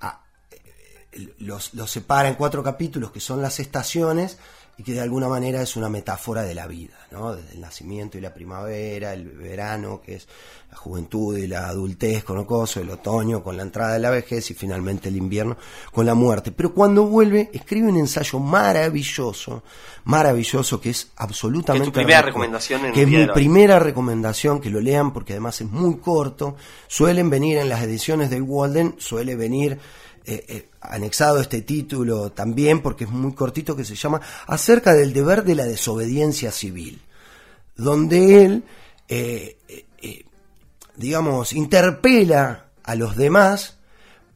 [0.02, 4.38] ah, eh, los, los separa en cuatro capítulos que son las estaciones
[4.82, 7.36] y que de alguna manera es una metáfora de la vida, ¿no?
[7.36, 10.28] Desde el nacimiento y la primavera, el verano, que es
[10.72, 14.50] la juventud y la adultez con ocoso, el otoño con la entrada de la vejez
[14.50, 15.56] y finalmente el invierno
[15.92, 16.52] con la muerte.
[16.52, 19.62] Pero cuando vuelve, escribe un ensayo maravilloso,
[20.06, 21.84] maravilloso, que es absolutamente...
[21.84, 25.34] Que es tu primera recomendación en Que es mi primera recomendación, que lo lean porque
[25.34, 26.56] además es muy corto.
[26.88, 29.78] Suelen venir en las ediciones del Walden, suele venir
[30.24, 35.14] eh, eh, anexado este título también, porque es muy cortito, que se llama Acerca del
[35.14, 37.02] deber de la desobediencia civil,
[37.76, 38.64] donde él,
[39.08, 39.58] eh,
[40.96, 43.78] digamos, interpela a los demás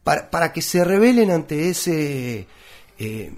[0.04, 2.48] para, para, que se rebelen ante ese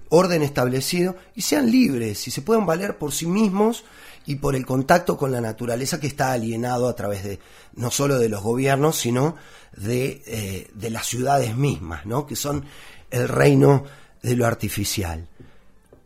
[0.10, 3.84] orden establecido y sean libres y se puedan valer por sí mismos
[4.28, 7.40] y por el contacto con la naturaleza que está alienado a través de
[7.76, 9.38] no solo de los gobiernos, sino
[9.76, 12.28] de, eh, de las ciudades mismas, ¿no?
[12.28, 12.66] que son
[13.10, 13.86] el reino
[14.22, 15.28] de lo artificial.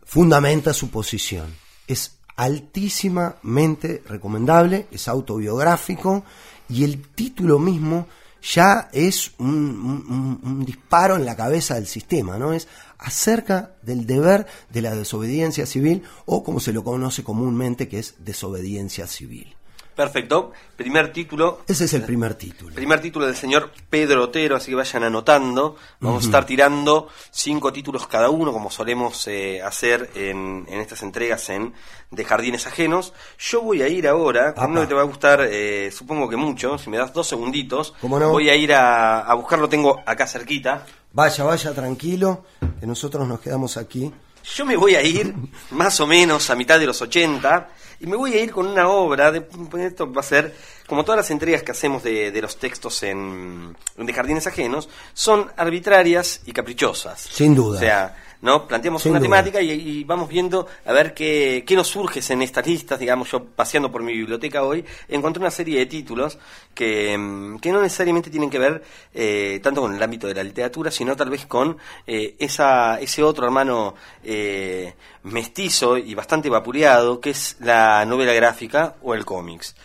[0.05, 1.55] Fundamenta su posición.
[1.87, 6.23] Es altísimamente recomendable, es autobiográfico
[6.69, 8.07] y el título mismo
[8.41, 12.53] ya es un, disparo en la cabeza del sistema, ¿no?
[12.53, 17.99] Es acerca del deber de la desobediencia civil o como se lo conoce comúnmente que
[17.99, 19.55] es desobediencia civil.
[19.95, 20.51] Perfecto.
[20.75, 21.61] Primer título.
[21.67, 22.73] Ese es el primer título.
[22.73, 25.75] Primer título del señor Pedro Otero, así que vayan anotando.
[25.99, 31.49] Vamos a estar tirando cinco títulos cada uno, como solemos eh, hacer en, estas entregas
[31.49, 31.73] en
[32.09, 33.13] de Jardines Ajenos.
[33.37, 36.37] Yo voy a ir ahora, con uno que te va a gustar, eh, supongo que
[36.37, 37.93] mucho, si me das dos segunditos.
[38.01, 40.85] Voy a ir a, a buscarlo, tengo acá cerquita.
[41.13, 42.45] Vaya, vaya, tranquilo,
[42.79, 44.11] que nosotros nos quedamos aquí.
[44.43, 45.33] Yo me voy a ir
[45.71, 47.69] más o menos a mitad de los 80
[48.01, 49.45] y me voy a ir con una obra, de,
[49.79, 50.55] esto va a ser,
[50.87, 55.51] como todas las entregas que hacemos de, de los textos en, de Jardines Ajenos, son
[55.55, 57.21] arbitrarias y caprichosas.
[57.21, 57.77] Sin duda.
[57.77, 58.67] O sea, ¿no?
[58.67, 62.99] Planteamos una temática y, vamos viendo a ver qué, qué nos surge en estas listas,
[62.99, 66.37] digamos, yo paseando por mi biblioteca hoy, encontré una serie de títulos
[66.73, 70.43] que, mm, que no necesariamente tienen que ver eh, tanto con el ámbito de la
[70.43, 71.77] literatura, sino tal vez con
[72.07, 78.95] eh, esa, ese otro hermano eh, mestizo y bastante vapuleado, que es la novela gráfica
[79.01, 79.75] o el cómics.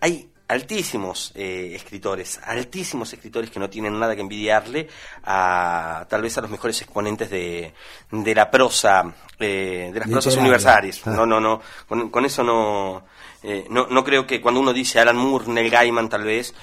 [0.00, 4.88] Hay altísimos eh, escritores, altísimos escritores que no tienen nada que envidiarle
[5.24, 7.74] a tal vez a los mejores exponentes de,
[8.10, 9.04] de la prosa,
[9.38, 11.02] eh, de las prosas universales.
[11.06, 11.10] Ah.
[11.10, 11.60] No, no, no,
[12.10, 13.04] con, eso no,
[13.42, 16.54] eh, no, no creo que cuando uno dice Alan Moore, Neil Gaiman tal vez,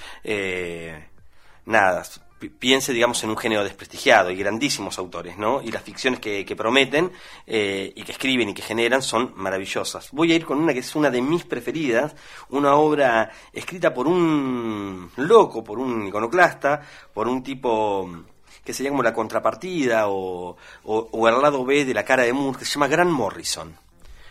[1.66, 2.04] nada,
[2.48, 5.62] piense, digamos, en un género desprestigiado y grandísimos autores, ¿no?
[5.62, 7.10] Y las ficciones que, prometen
[7.46, 10.10] eh, y que escriben y que generan son maravillosas.
[10.12, 12.14] Voy a ir con una que es una de mis preferidas,
[12.50, 16.80] una obra escrita por un loco, por un iconoclasta,
[17.12, 18.08] por un tipo
[18.64, 22.58] que sería como la contrapartida o, o, el lado B de la cara de Moore,
[22.58, 23.76] que se llama Grant Morrison.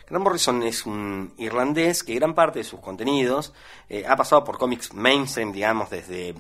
[0.07, 3.53] Grant Morrison es un irlandés que gran parte de sus contenidos
[3.89, 6.33] eh, ha pasado por cómics mainstream, digamos, desde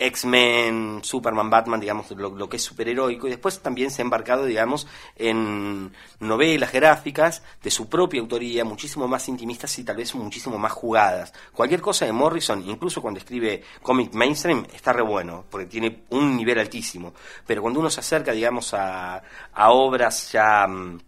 [0.00, 4.86] X-Men, Superman, Batman, digamos, lo, que es superheroico, y después también se ha embarcado, digamos,
[5.14, 10.72] en novelas gráficas de su propia autoría, muchísimo más intimistas y tal vez muchísimo más
[10.72, 11.34] jugadas.
[11.52, 16.34] Cualquier cosa de Morrison, incluso cuando escribe cómic mainstream, está re bueno, porque tiene un
[16.34, 17.12] nivel altísimo.
[17.46, 20.98] Pero cuando uno se acerca, digamos, a, a obras ya mm,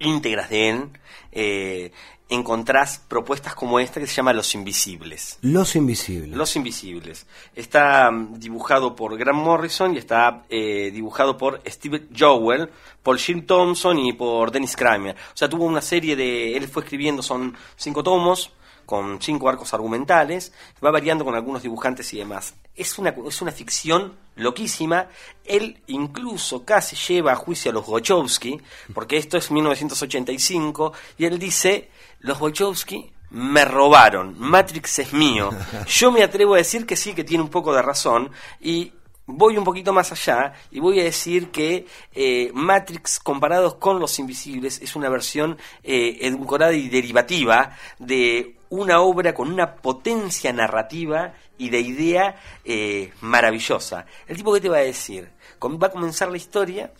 [0.00, 0.90] íntegras de él,
[1.30, 1.92] eh,
[2.34, 5.38] encontrás propuestas como esta que se llama Los Invisibles.
[5.42, 6.36] Los Invisibles.
[6.36, 7.26] Los Invisibles.
[7.54, 12.70] Está mm, dibujado por Grant Morrison y está eh, dibujado por Steve Jowell,
[13.02, 15.14] por Jim Thompson y por Dennis Kramer.
[15.14, 16.56] O sea, tuvo una serie de...
[16.56, 18.52] Él fue escribiendo, son cinco tomos,
[18.86, 20.52] con cinco arcos argumentales,
[20.84, 22.54] va variando con algunos dibujantes y demás.
[22.74, 25.08] Es una, es una ficción loquísima.
[25.44, 28.60] Él incluso casi lleva a juicio a los Wachowski,
[28.94, 31.90] porque esto es 1985, y él dice,
[32.20, 35.50] los Wachowski me robaron, Matrix es mío.
[35.86, 38.92] Yo me atrevo a decir que sí, que tiene un poco de razón, y
[39.26, 44.18] voy un poquito más allá y voy a decir que eh, Matrix comparados con Los
[44.18, 51.34] Invisibles es una versión eh, edulcorada y derivativa de una obra con una potencia narrativa
[51.58, 54.06] y de idea eh, maravillosa.
[54.26, 55.30] El tipo que te va a decir,
[55.62, 56.92] va a comenzar la historia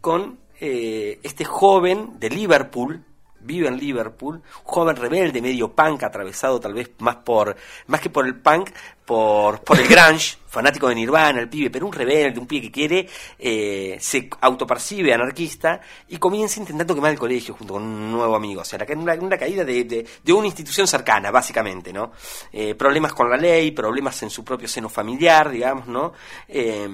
[0.00, 3.04] con este joven de Liverpool,
[3.48, 7.56] vive en Liverpool, un joven rebelde, medio punk, atravesado tal vez más por,
[7.86, 8.70] más que por el punk,
[9.04, 12.70] por, por el grunge, fanático de Nirvana, el pibe, pero un rebelde, un pibe que
[12.70, 13.08] quiere,
[13.38, 18.60] eh, se autopercibe anarquista y comienza intentando quemar el colegio junto con un nuevo amigo.
[18.60, 22.12] O sea, una, una caída de, de, una institución cercana, básicamente, ¿no?
[22.52, 26.12] Eh, problemas con la ley, problemas en su propio seno familiar, digamos, ¿no?
[26.46, 26.88] Eh,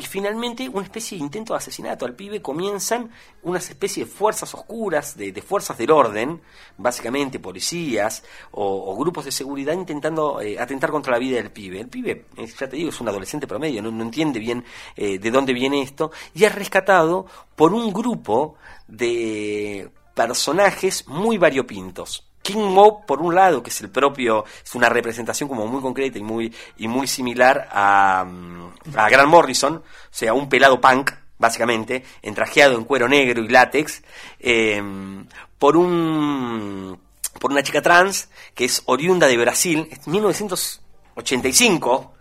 [0.00, 2.06] y finalmente una especie de intento de asesinato.
[2.06, 3.10] Al pibe comienzan
[3.42, 6.40] unas especie de fuerzas oscuras, de, fuerzas del orden,
[6.78, 11.80] básicamente policías o, grupos de seguridad intentando eh, atentar contra la vida del pibe.
[11.80, 14.64] El pibe, eh, ya te digo, es un adolescente promedio, no, entiende bien
[14.96, 18.56] eh, de dónde viene esto, y es rescatado por un grupo
[18.88, 24.88] de personajes muy variopintos King Mob, por un lado, que es el propio, es una
[24.88, 29.82] representación como muy concreta y muy, y muy similar a, mm, a Grant Morrison, o
[30.10, 34.02] sea, un pelado punk, básicamente, entrajeado en cuero negro y látex,
[34.38, 35.26] em,
[35.58, 36.98] por un
[37.38, 42.12] por una chica trans que es oriunda de Brasil, es 1985,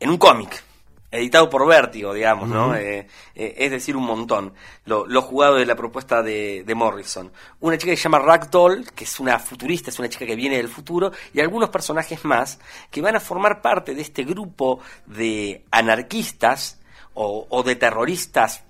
[0.00, 0.65] en un cómic
[1.16, 2.74] editado por Vértigo, digamos, ¿no?
[2.74, 4.54] Eh, eh, es decir, un montón.
[4.84, 7.32] Lo, lo jugado de la propuesta de, de, Morrison.
[7.60, 10.56] Una chica que se llama Ragdoll, que es una futurista, es una chica que viene
[10.56, 12.58] del futuro, y algunos personajes más
[12.90, 16.80] que van a formar parte de este grupo de anarquistas
[17.14, 18.62] o, o de terroristas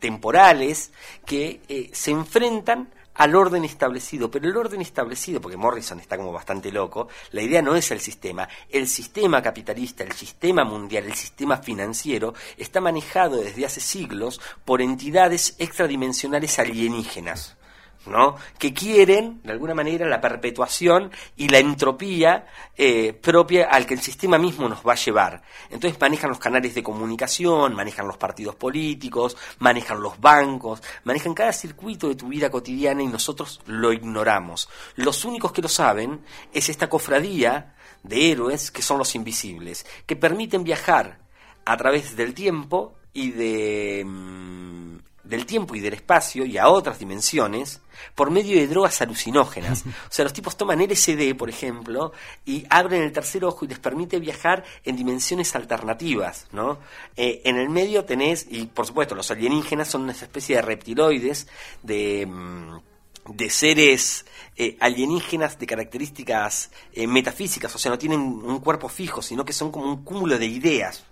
[0.00, 0.90] temporales
[1.24, 4.30] que eh, se enfrentan al orden establecido.
[4.30, 8.00] Pero el orden establecido, porque Morrison está como bastante loco, la idea no es el
[8.00, 8.48] sistema.
[8.68, 14.82] El sistema capitalista, el sistema mundial, el sistema financiero está manejado desde hace siglos por
[14.82, 17.56] entidades extradimensionales alienígenas.
[18.06, 18.36] ¿No?
[18.58, 24.00] que quieren, de alguna manera, la perpetuación y la entropía eh, propia al que el
[24.00, 25.42] sistema mismo nos va a llevar.
[25.70, 31.52] Entonces manejan los canales de comunicación, manejan los partidos políticos, manejan los bancos, manejan cada
[31.52, 34.68] circuito de tu vida cotidiana y nosotros lo ignoramos.
[34.96, 40.16] Los únicos que lo saben es esta cofradía de héroes que son los invisibles, que
[40.16, 41.18] permiten viajar
[41.64, 45.00] a través del tiempo y de...
[45.30, 47.80] Del tiempo y del espacio y a otras dimensiones
[48.14, 49.84] por medio de drogas alucinógenas.
[50.10, 52.12] O sea, los tipos toman LSD, por ejemplo,
[52.44, 56.78] y abren el tercer ojo y les permite viajar en dimensiones alternativas, ¿no?
[57.16, 61.46] Eh, en el medio tenés, y por supuesto, los alienígenas son una especie de reptiloides,
[61.82, 62.26] de...
[62.26, 62.78] Mm,
[63.26, 64.24] de seres
[64.56, 69.52] eh, alienígenas de características eh, metafísicas, o sea, no tienen un cuerpo fijo, sino que
[69.52, 71.04] son como un cúmulo de ideas,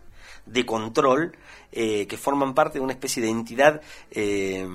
[0.50, 1.36] de control
[1.70, 4.66] eh, que forman parte de una especie de entidad, eh,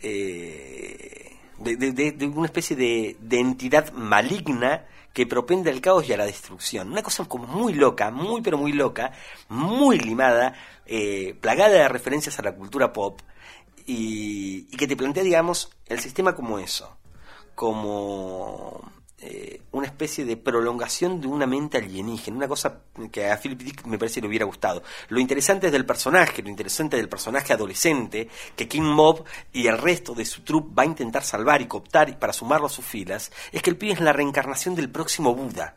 [0.00, 6.92] eh, de, una especie de, entidad maligna que propende al caos y a la destrucción.
[6.92, 9.12] Una cosa como muy loca, muy pero muy loca,
[9.48, 10.54] muy limada,
[11.40, 13.20] plagada de referencias a la cultura pop
[13.86, 16.98] y que te plantea, digamos, el sistema como eso,
[17.54, 18.82] como
[19.20, 23.84] eh, una especie de prolongación de una mente alienígena, una cosa que a Philip Dick
[23.84, 24.84] me parece le hubiera gustado.
[25.08, 29.76] Lo interesante es del personaje, lo interesante del personaje adolescente que King Mob y el
[29.76, 33.32] resto de su troupe va a intentar salvar y cooptar para sumarlo a sus filas,
[33.50, 35.76] es que el pibe es la reencarnación del próximo Buda.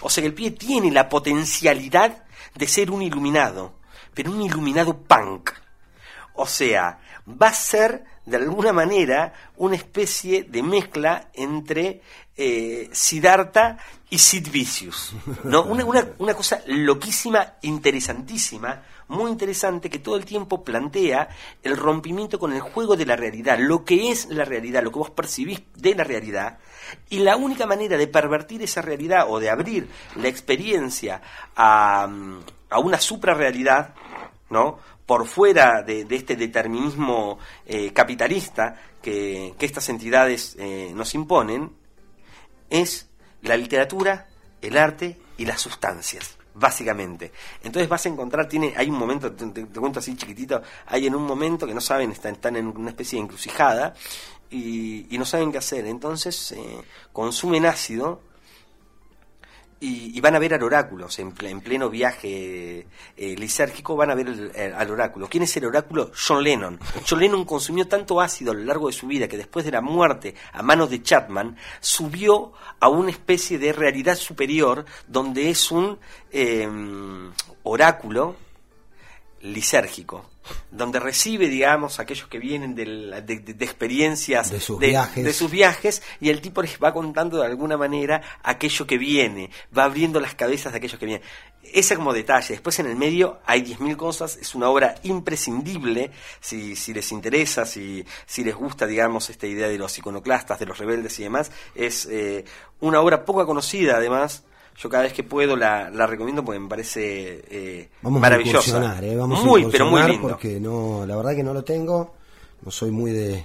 [0.00, 2.24] O sea que el pibe tiene la potencialidad
[2.56, 3.74] de ser un iluminado,
[4.14, 5.50] pero un iluminado punk.
[6.34, 6.98] O sea,
[7.40, 12.02] va a ser de alguna manera una especie de mezcla entre
[12.42, 13.76] eh, Siddhartha
[14.08, 15.12] y Sid Vicious.
[15.44, 15.62] ¿no?
[15.64, 15.84] Una,
[16.18, 21.28] una, cosa loquísima, interesantísima, muy interesante, que todo el tiempo plantea
[21.62, 25.00] el rompimiento con el juego de la realidad, lo que es la realidad, lo que
[25.00, 26.58] vos percibís de la realidad,
[27.10, 31.20] y la única manera de pervertir esa realidad o de abrir la experiencia
[31.54, 32.08] a,
[32.70, 33.94] a una suprarrealidad,
[34.48, 34.78] ¿no?
[35.10, 37.36] por fuera de, este determinismo
[37.66, 41.79] eh, capitalista que, estas entidades eh, nos imponen,
[42.70, 43.08] es
[43.42, 44.28] la literatura,
[44.62, 47.32] el arte y las sustancias básicamente.
[47.62, 51.24] Entonces vas a encontrar, tiene, hay un momento, te, cuento así chiquitito, hay en un
[51.24, 53.94] momento que no saben, están, están en una especie de encrucijada
[54.50, 55.86] y, no saben qué hacer.
[55.86, 58.20] Entonces eh, consumen ácido
[59.82, 64.90] y, van a ver al oráculo, en, pleno viaje eh, lisérgico van a ver al
[64.90, 65.26] oráculo.
[65.26, 66.12] ¿Quién es el oráculo?
[66.14, 66.78] John Lennon.
[67.08, 69.80] John Lennon consumió tanto ácido a lo largo de su vida que después de la
[69.80, 75.98] muerte a manos de Chapman subió a una especie de realidad superior donde es un
[76.30, 78.36] em, oráculo
[79.40, 80.30] lisérgico
[80.70, 82.84] donde recibe, digamos, aquellos que vienen de,
[83.60, 85.24] experiencias de sus, viajes.
[85.24, 86.02] de sus, viajes.
[86.20, 90.34] y el tipo les va contando de alguna manera aquello que viene, va abriendo las
[90.34, 91.26] cabezas de aquellos que vienen.
[91.62, 92.54] Ese como detalle.
[92.54, 96.10] Después en el medio hay 10.000 cosas, es una obra imprescindible
[96.40, 100.66] si, si les interesa, si, si les gusta, digamos, esta idea de los iconoclastas, de
[100.66, 101.50] los rebeldes y demás.
[101.74, 102.44] Es eh,
[102.80, 104.44] una obra poco conocida, además,
[104.76, 108.80] yo cada vez que puedo la, la recomiendo porque me parece eh, vamos maravillosa.
[108.80, 109.16] A ¿eh?
[109.16, 110.28] Vamos muy, pero muy lindo.
[110.28, 112.14] Porque no, la verdad que no lo tengo.
[112.62, 113.44] No soy muy de.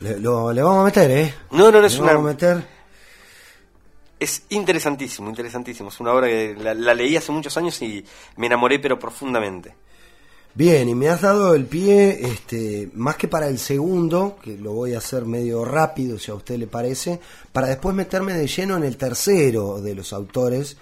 [0.00, 1.34] Le, lo, le vamos a meter, ¿eh?
[1.50, 2.12] No, no, no es le una.
[2.12, 2.66] Vamos a meter.
[4.20, 5.88] Es interesantísimo, interesantísimo.
[5.88, 8.04] Es una obra que la, la leí hace muchos años y
[8.36, 9.74] me enamoré, pero profundamente.
[10.56, 14.72] Bien, y me has dado el pie, este, más que para el segundo, que lo
[14.72, 17.18] voy a hacer medio rápido, si a usted le parece,
[17.52, 20.76] para después meterme de lleno en el tercero de los autores,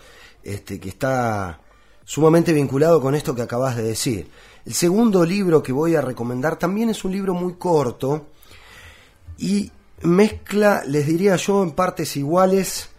[0.45, 1.59] este, que está
[2.05, 4.29] sumamente vinculado con esto que acabas de decir.
[4.67, 8.27] El segundo libro que voy a recomendar también es un libro muy corto
[9.39, 12.91] y mezcla, les diría yo, en partes iguales,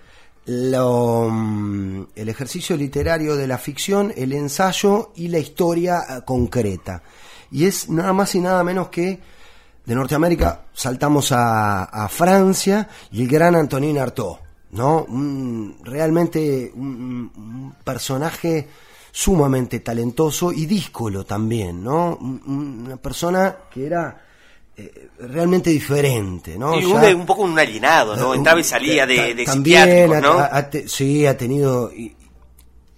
[0.46, 7.02] lo, mm, el ejercicio literario de la ficción, el ensayo y la historia eh, concreta.
[7.52, 9.20] Y es nada más y nada menos que
[9.86, 14.38] de Norteamérica saltamos a, Francia y el gran Antonin Artaud,
[14.72, 15.06] ¿no?
[15.84, 18.70] realmente un, personaje
[19.12, 22.16] sumamente talentoso y díscolo también, ¿no?
[22.16, 24.23] una persona que era
[24.76, 26.74] eh, realmente diferente, ¿no?
[26.74, 28.34] Un, poco un alienado, ¿no?
[28.34, 30.48] Entraba y salía de, de también ¿no?
[30.88, 31.92] sí, ha tenido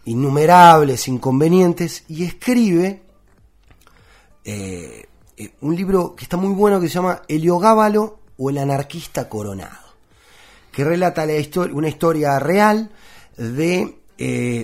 [0.05, 3.01] innumerables inconvenientes y escribe
[4.45, 5.05] eh,
[5.35, 9.95] eh, un libro que está muy bueno que se llama Heliogábalo o el anarquista coronado,
[10.71, 11.33] que relata la
[11.73, 12.89] una historia real
[13.35, 13.97] de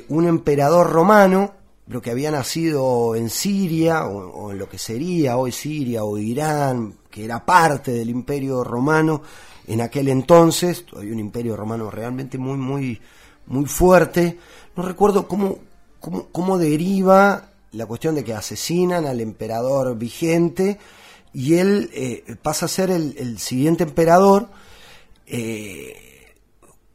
[0.07, 1.55] un emperador romano
[1.91, 6.95] lo que había nacido en Siria, o, en lo que sería hoy Siria o Irán,
[7.09, 9.21] que era parte del imperio romano
[9.67, 13.01] en aquel entonces, todavía un imperio romano realmente muy, muy,
[13.47, 14.37] muy fuerte.
[14.77, 15.59] No recuerdo cómo,
[15.99, 20.79] cómo, deriva la cuestión de que asesinan al emperador vigente
[21.33, 24.47] y él eh, pasa a ser el, siguiente emperador.
[25.27, 26.10] Eh,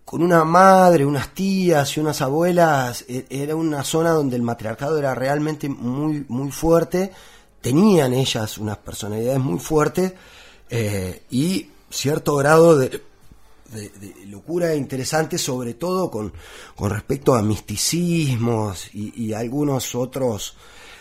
[0.07, 4.96] con una madre, unas tías y unas abuelas, e, era una zona donde el matriarcado
[4.98, 7.11] era realmente muy, muy fuerte,
[7.61, 10.12] tenían ellas unas personalidades muy fuertes
[10.70, 13.02] eh, y cierto grado de,
[14.28, 16.32] locura interesante, sobre todo con,
[16.76, 20.57] con respecto a misticismos y, algunos otros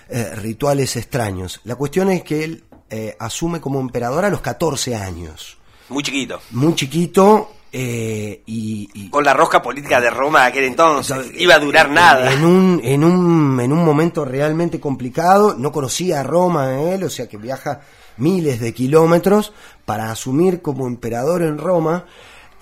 [0.09, 1.61] eh, rituales extraños.
[1.63, 5.57] La cuestión es que él eh, asume como emperador a los 14 años.
[5.89, 6.41] Muy chiquito.
[6.49, 11.59] Muy chiquito, eh, y, con la rosca política de Roma de aquel entonces iba a
[11.59, 12.31] durar nada.
[12.31, 17.09] En un en un en un momento realmente complicado no conocía a Roma él o
[17.09, 17.81] sea que viaja
[18.17, 19.51] miles de kilómetros
[19.83, 22.05] para asumir como emperador en Roma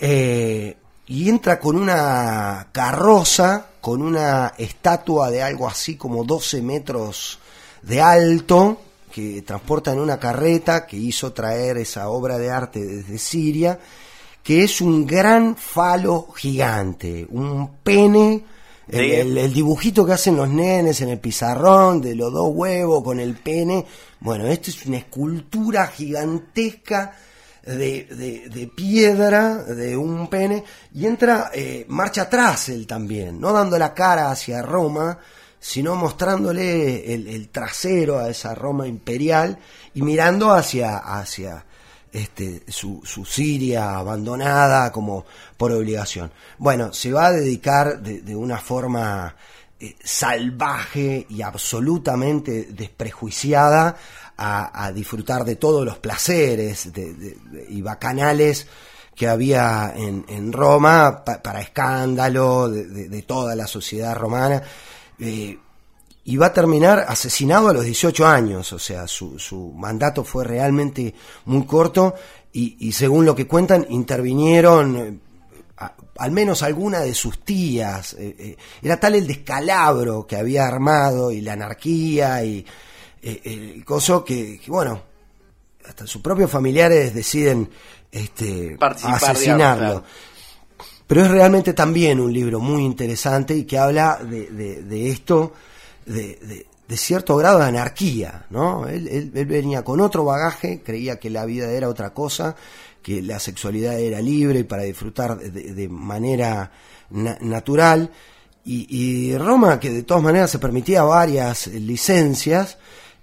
[0.00, 0.76] eh,
[1.06, 7.38] y entra con una carroza con una estatua de algo así como 12 metros
[7.82, 8.80] de alto
[9.12, 13.78] que transporta en una carreta que hizo traer esa obra de arte desde Siria
[14.44, 18.44] que es un gran falo gigante, un pene,
[18.86, 23.36] el, dibujito que hacen los nenes en el pizarrón de los dos huevos con el
[23.36, 23.86] pene.
[24.20, 27.16] Bueno, esto es una escultura gigantesca
[27.62, 33.78] de, de, piedra, de un pene, y entra, eh, marcha atrás él también, no dando
[33.78, 35.18] la cara hacia Roma,
[35.58, 39.58] sino mostrándole el, el trasero a esa Roma imperial
[39.94, 41.64] y mirando hacia, hacia,
[42.14, 46.30] este, su, Siria abandonada como por obligación.
[46.58, 49.34] Bueno, se va a dedicar de, una forma
[49.80, 53.96] eh, salvaje y absolutamente desprejuiciada
[54.36, 56.88] a, disfrutar de todos los placeres
[57.68, 58.68] y bacanales
[59.14, 64.62] que había en, en Roma para escándalo de, toda la sociedad romana.
[65.18, 65.58] Eh,
[66.24, 70.44] y va a terminar asesinado a los 18 años, o sea, su, su mandato fue
[70.44, 71.14] realmente
[71.44, 72.14] muy corto
[72.52, 75.18] y, y según lo que cuentan, intervinieron eh,
[75.78, 78.14] a- al menos alguna de sus tías.
[78.14, 82.64] eh, eh, era tal el descalabro que había armado y la anarquía y
[83.22, 83.40] eh,
[83.74, 85.02] el coso que, que, bueno,
[85.86, 87.68] hasta sus propios familiares deciden
[88.10, 89.84] este, Participar, asesinarlo.
[89.84, 90.04] digamos, claro.
[91.06, 95.52] Pero es realmente también un libro muy interesante y que habla de, de- de esto,
[96.06, 98.86] de, cierto grado de anarquía, ¿no?
[98.86, 102.54] Él, venía con otro bagaje, creía que la vida era otra cosa,
[103.02, 106.70] que la sexualidad era libre para disfrutar de, de- manera
[107.10, 108.10] na- natural.
[108.66, 112.78] Y, Roma, que de todas maneras se permitía varias licencias,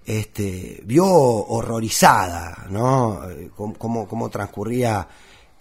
[0.05, 3.27] este, vio horrorizada, ¿no?
[3.29, 5.07] Eh, Cómo, cómo- cómo transcurría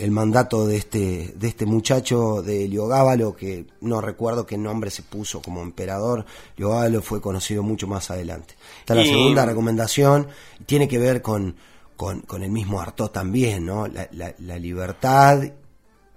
[0.01, 5.03] el mandato de este, de este muchacho de Heliogábalo, que no recuerdo qué nombre se
[5.03, 6.25] puso como emperador.
[6.57, 8.55] Heliogábalo fue conocido mucho más adelante.
[8.81, 10.29] Esta es la Y- segunda recomendación,
[10.59, 11.55] y tiene que ver con,
[11.97, 13.87] con, con el mismo Artaud también, ¿no?
[13.87, 15.43] La, la- la libertad,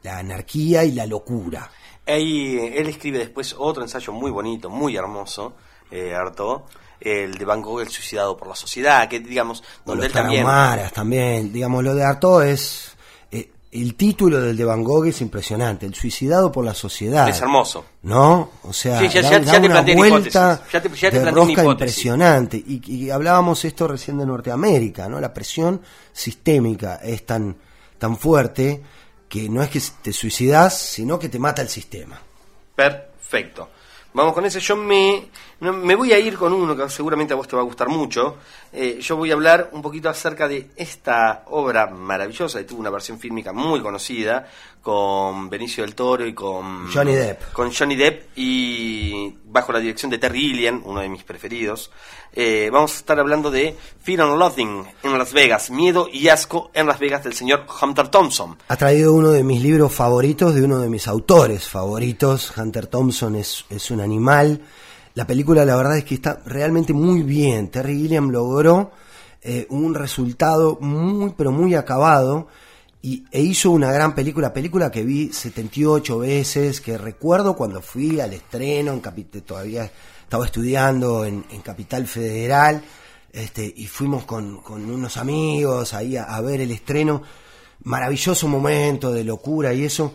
[0.01, 1.69] la anarquía y la locura.
[2.07, 5.53] Ahí, eh, él escribe después otro ensayo muy bonito, muy hermoso,
[5.91, 6.61] eh, Artaud,
[7.01, 10.45] el de Van Gogh, el suicidado por la sociedad, que digamos, donde los él también...
[10.93, 11.51] También.
[11.51, 12.92] Digamos, lo de Artaud es...
[13.73, 17.27] el título del de Van Gogh es impresionante, El suicidado por la sociedad.
[17.27, 17.85] Es hermoso.
[18.03, 18.51] ¿No?
[18.63, 20.61] O sea, Sí, ya- da, ya- da ya te una una vuelta.
[20.71, 22.57] Ya te- te de rosca impresionante.
[22.57, 25.19] Y, y hablábamos esto recién de Norteamérica, ¿no?
[25.19, 27.55] La presión sistémica es tan,
[27.97, 28.81] tan fuerte
[29.27, 32.21] que no es que te suicidas, sino que te mata el sistema.
[32.75, 33.69] Perfecto.
[34.15, 34.59] Vamos con ese.
[34.59, 35.27] Yo me,
[35.59, 38.37] me voy a ir con uno que seguramente a vos te va a gustar mucho.
[38.71, 42.91] Eh, yo voy a hablar un poquito acerca de esta obra maravillosa que tuvo una
[42.91, 44.47] versión fílmica muy conocida
[44.83, 47.53] con Benicio del Toro y con Johnny Depp.
[47.53, 51.89] Con Johnny Depp y bajo la dirección de Terry Gilliam, uno de mis preferidos.
[52.33, 56.69] Eh, vamos a estar hablando de Fear and Loathing en Las Vegas, Miedo y Asco
[56.73, 58.57] en Las Vegas del señor Hunter Thompson.
[58.67, 62.51] Ha traído uno de mis libros favoritos, de uno de mis autores favoritos.
[62.57, 64.59] Hunter Thompson es, es un animal.
[65.13, 67.69] La película, la verdad es que está realmente muy bien.
[67.71, 68.91] Terry Gilliam logró
[69.41, 72.47] eh, un resultado muy, pero muy acabado.
[73.05, 78.19] Y, e hizo una gran película, película que vi 78 veces, que recuerdo cuando fui
[78.21, 79.01] al estreno, en
[79.41, 79.91] todavía
[80.23, 82.81] estaba estudiando en, en Capital Federal,
[83.33, 87.21] este, y fuimos con, con unos amigos ahí a, a ver el estreno
[87.83, 90.13] maravilloso momento de locura y eso.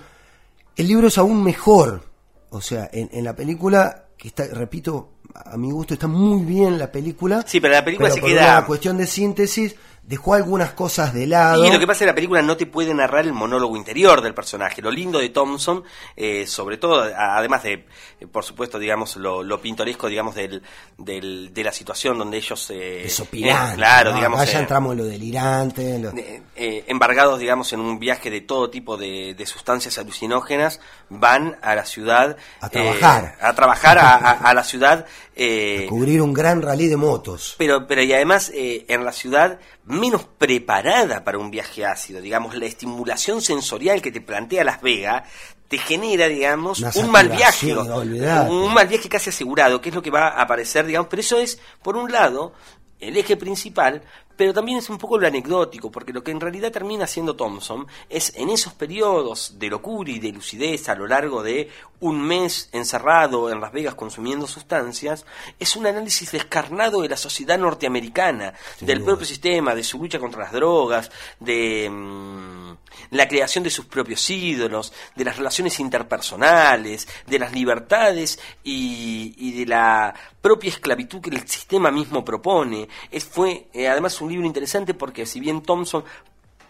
[0.74, 2.02] El libro es aún mejor.
[2.50, 6.78] O sea, en, en la película, que está, repito, a mi gusto está muy bien
[6.78, 7.44] la película.
[7.46, 9.74] Sí, pero la película pero se por queda- Una cuestión de síntesis,
[10.08, 11.62] dejó algunas cosas de lado.
[11.66, 14.22] Y lo que pasa es que la película no te puede narrar el monólogo interior
[14.22, 14.80] del personaje.
[14.80, 15.84] Lo lindo de Thompson,
[16.16, 17.84] eh, sobre todo, a- además de,
[18.18, 20.62] eh, por supuesto, digamos, lo, lo pintoresco, digamos, del,
[20.96, 22.70] del- de la situación donde ellos...
[22.70, 24.16] Eh, Desopilante, eh, claro, ¿no?
[24.16, 24.50] digamos...
[24.50, 25.94] Ya eh, entramos en lo delirante.
[25.96, 26.12] en lo-
[26.56, 30.80] embargados, digamos, en un viaje de todo tipo de, de sustancias alucinógenas,
[31.10, 32.38] van a la ciudad...
[32.62, 33.36] A trabajar.
[33.42, 35.04] a trabajar a, a- a la ciudad...
[35.36, 37.54] eh, cubrir un gran rally de motos.
[37.58, 39.58] pero, pero y además en la ciudad
[39.88, 45.24] menos preparada para un viaje ácido, digamos, la estimulación sensorial que te plantea Las Vegas
[45.68, 48.50] te genera, digamos, Una un mal viaje, olvidate.
[48.50, 51.38] un mal viaje casi asegurado, que es lo que va a aparecer, digamos, pero eso
[51.38, 52.54] es, por un lado,
[53.00, 54.02] el eje principal,
[54.38, 57.88] pero también es un poco lo anecdótico, porque lo que en realidad termina haciendo Thompson
[58.08, 61.68] es en esos periodos de locura y de lucidez a lo largo de
[61.98, 65.26] un mes encerrado en Las Vegas consumiendo sustancias,
[65.58, 69.06] es un análisis descarnado de la sociedad norteamericana, del duda.
[69.06, 71.10] propio sistema, de su lucha contra las drogas,
[71.40, 72.76] de mm,
[73.10, 79.66] la creación de sus propios ídolos, de las relaciones interpersonales, de las libertades y, de
[79.66, 82.88] la propia esclavitud que el sistema mismo propone.
[83.10, 86.04] Es, fue eh, además un libro interesante porque si bien Thompson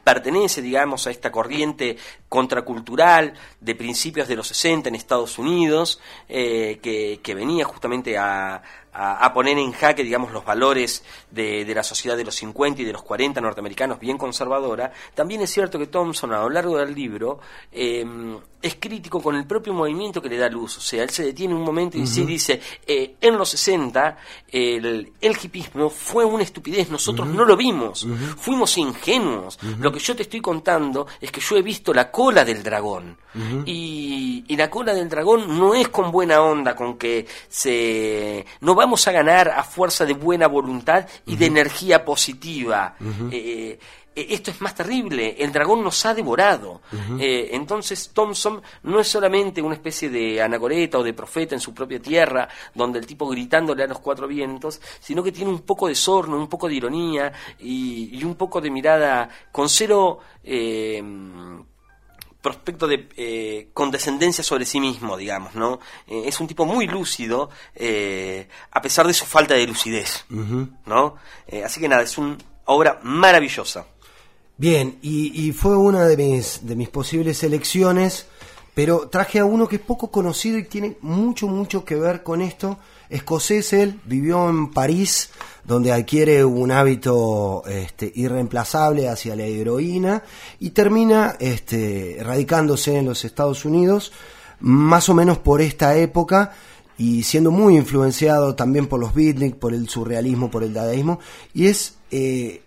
[0.09, 1.99] pertenece, digamos, a esta corriente
[2.31, 6.01] contracultural de principios de los 60 en Estados Unidos,
[6.31, 8.63] eh, que, que venía justamente a,
[8.99, 12.83] a- a poner en jaque, digamos, los valores de, de la sociedad de los 50
[12.83, 16.77] y de los 40 norteamericanos bien conservadora, también es cierto que Thompson a lo largo
[16.79, 17.39] del libro
[17.73, 18.05] eh,
[18.61, 20.79] es crítico con el propio movimiento que le da luz.
[20.79, 24.17] O sea, él se detiene un momento y sí dice, eh, en los 60
[24.51, 28.05] el, el hipismo fue una estupidez, nosotros no lo vimos,
[28.37, 29.59] fuimos ingenuos.
[29.79, 33.17] Lo que yo te estoy contando es que yo he visto la cola del dragón.
[33.67, 38.75] y, y la cola del dragón no es con buena onda, con que se no
[38.75, 42.97] vamos a ganar a fuerza de buena voluntad y de energía positiva.
[43.31, 43.79] Eh,
[44.19, 46.81] eh, esto es más terrible, el dragón nos ha devorado.
[47.21, 51.73] Eh, entonces Thompson no es solamente una especie de anacoreta o de profeta en su
[51.73, 55.87] propia tierra, donde el tipo gritándole a los cuatro vientos, sino que tiene un poco
[55.87, 60.19] de sorno, un poco de ironía y, un poco de mirada con cero...
[60.43, 61.01] Eh,
[62.41, 65.81] prospecto de eh, condescendencia sobre sí mismo, digamos, ¿no?
[66.07, 71.17] Eh, es un tipo muy lúcido, eh, a pesar de su falta de lucidez, ¿no?
[71.65, 72.37] así que nada, es una
[72.67, 73.87] obra maravillosa.
[74.57, 78.27] Bien, y, fue una de mis, de mis posibles elecciones,
[78.75, 82.43] pero traje a uno que es poco conocido y tiene mucho, mucho que ver con
[82.43, 82.79] esto.
[83.09, 85.31] Escocés él, vivió en París,
[85.69, 90.23] donde adquiere un hábito este, irreemplazable hacia la heroína
[90.59, 94.11] y termina este, radicándose en los Estados Unidos,
[94.61, 96.55] más o menos por esta época
[96.97, 101.21] y siendo muy influenciado también por los beatniks, por el surrealismo, por el dadaísmo,
[101.53, 102.63] y es eh,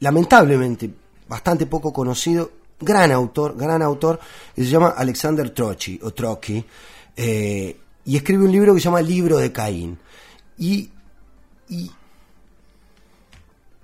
[0.00, 0.90] lamentablemente
[1.28, 2.50] bastante poco conocido,
[2.80, 4.18] gran autor, gran autor,
[4.56, 6.64] se llama Alexander Trotsky, o Trotsky,
[7.16, 9.96] eh, y escribe un libro que se llama Libro de Caín.
[10.58, 10.90] Y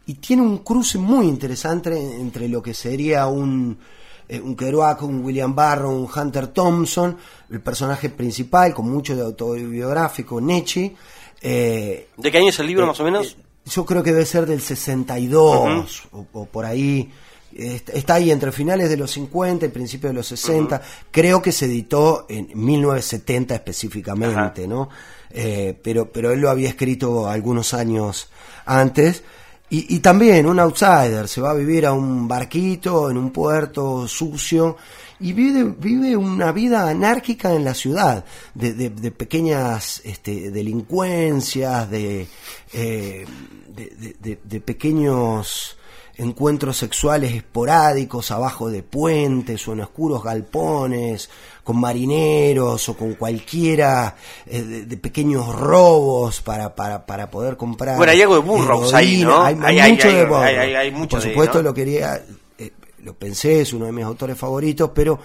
[0.06, 3.78] y, tiene un cruce muy interesante entre lo que sería un,
[4.26, 7.16] eh, un Kerouac, un William Barrow, un Hunter Thompson,
[7.50, 10.94] el personaje principal, con mucho de autobiográfico, Nechi.
[11.42, 13.36] Eh, ¿De qué año es el libro, eh, más o menos?
[13.68, 17.10] yo creo que debe ser del 62 o, por ahí.
[17.52, 20.80] Está ahí entre finales de los 50 y principios de los 60.
[21.10, 24.88] Creo que se editó en 1970 específicamente, ¿no?
[25.30, 28.28] Eh, pero, pero él lo había escrito algunos años
[28.64, 29.22] antes.
[29.70, 34.08] Y, y, también un outsider, se va a vivir a un barquito en un puerto
[34.08, 34.76] sucio
[35.20, 38.24] y vive, vive una vida anárquica en la ciudad,
[38.54, 42.28] de, de, pequeñas este, delincuencias, de,
[42.72, 43.26] eh,
[43.68, 45.76] de, pequeños
[46.16, 51.30] encuentros sexuales esporádicos abajo de puentes o en oscuros galpones,
[51.68, 54.16] con marineros o con cualquiera
[54.46, 57.98] eh, de, pequeños robos para, para, para poder comprar.
[57.98, 59.42] Bueno, hay algo de burros ahí, ¿no?
[59.42, 61.08] Hay, mucho de burros.
[61.10, 62.24] Por supuesto, lo quería,
[62.56, 62.70] eh,
[63.02, 65.18] lo pensé, es uno de mis autores favoritos, pero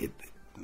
[0.00, 0.10] eh,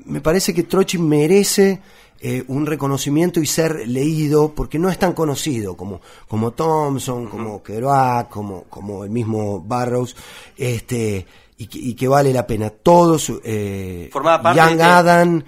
[0.05, 1.81] me parece que Trochi merece
[2.22, 7.62] eh, un reconocimiento y ser leído, porque no es tan conocido como, como Thompson, como
[7.62, 10.14] Kerouac, como, como el mismo Barrows,
[10.54, 12.68] este, y que, vale la pena.
[12.68, 15.42] Todos, eh, Young Adam.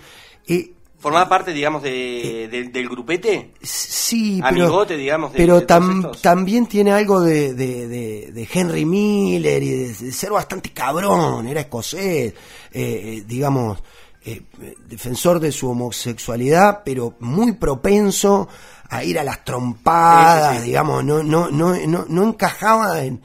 [0.47, 3.53] Eh, ¿Formaba parte, digamos, de, del grupete?
[3.61, 5.33] Sí, Amigote, digamos.
[5.37, 12.33] pero también tiene algo de, de, Henry Miller y de, ser bastante cabrón, era escocés,
[12.73, 13.83] digamos,
[14.25, 14.43] eh,
[14.89, 18.49] defensor de su homosexualidad, pero muy propenso
[18.89, 23.21] a ir a las trompadas, digamos, no, no, no, no, no encajaba en,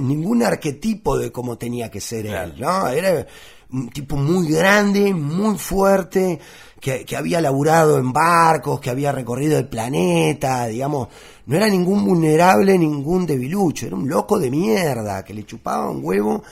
[0.00, 2.88] ningún arquetipo de cómo tenía que ser él, ¿no?
[2.88, 3.26] Era
[3.72, 6.38] un tipo muy grande, muy fuerte,
[6.80, 11.08] que, que, había laburado en barcos, que había recorrido el planeta, digamos,
[11.46, 16.00] no era ningún vulnerable, ningún debilucho, era un loco de mierda, que le chupaba un
[16.02, 16.42] huevo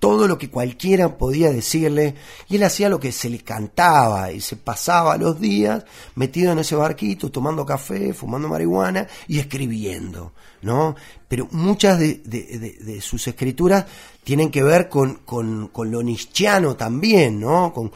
[0.00, 2.14] todo lo que cualquiera podía decirle,
[2.48, 5.84] y él hacía lo que se le cantaba, y se pasaba los días
[6.14, 10.32] metido en ese barquito, tomando café, fumando marihuana y escribiendo,
[10.62, 10.96] ¿no?
[11.28, 13.84] Pero muchas de, sus escrituras
[14.24, 17.74] tienen que ver con, con, lo nichiano también, ¿no?
[17.74, 17.92] Con,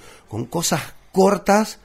[0.46, 1.78] cosas cortas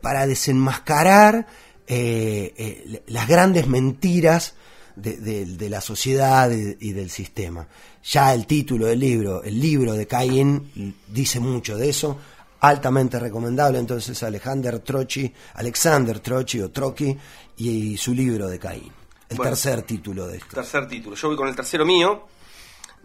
[0.00, 1.46] para desenmascarar
[1.86, 4.54] eh, eh, las grandes mentiras
[4.96, 7.66] de, la sociedad y, del sistema.
[8.02, 12.18] Ya el título del libro, el libro de Caín, dice mucho de eso,
[12.60, 17.16] altamente recomendable entonces Alexander Trochi, Alexander Trochi o Trochi
[17.58, 18.92] y, su libro de Caín.
[19.28, 20.54] El tercer título de esto.
[20.54, 21.16] Tercer título.
[21.16, 22.26] Yo voy con el tercero mío.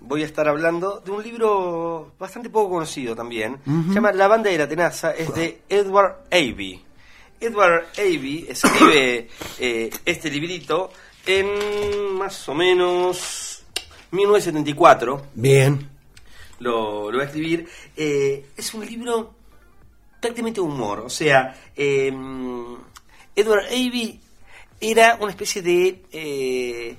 [0.02, 3.60] Voy a estar hablando de un libro bastante poco conocido también.
[3.66, 5.12] Se llama La banda de la tenaza.
[5.12, 6.84] Es de Edward Avey.
[7.40, 9.28] Edward Avey escribe
[9.60, 10.92] eh, este librito
[11.26, 13.64] en más o menos
[14.12, 15.28] 1974.
[15.34, 15.90] Bien.
[16.60, 17.68] Lo, lo voy a escribir.
[17.96, 19.34] Eh, es un libro
[20.20, 21.00] prácticamente humor.
[21.02, 22.78] O sea, em,
[23.36, 24.20] Edward Avey
[24.80, 26.96] era una especie de eh,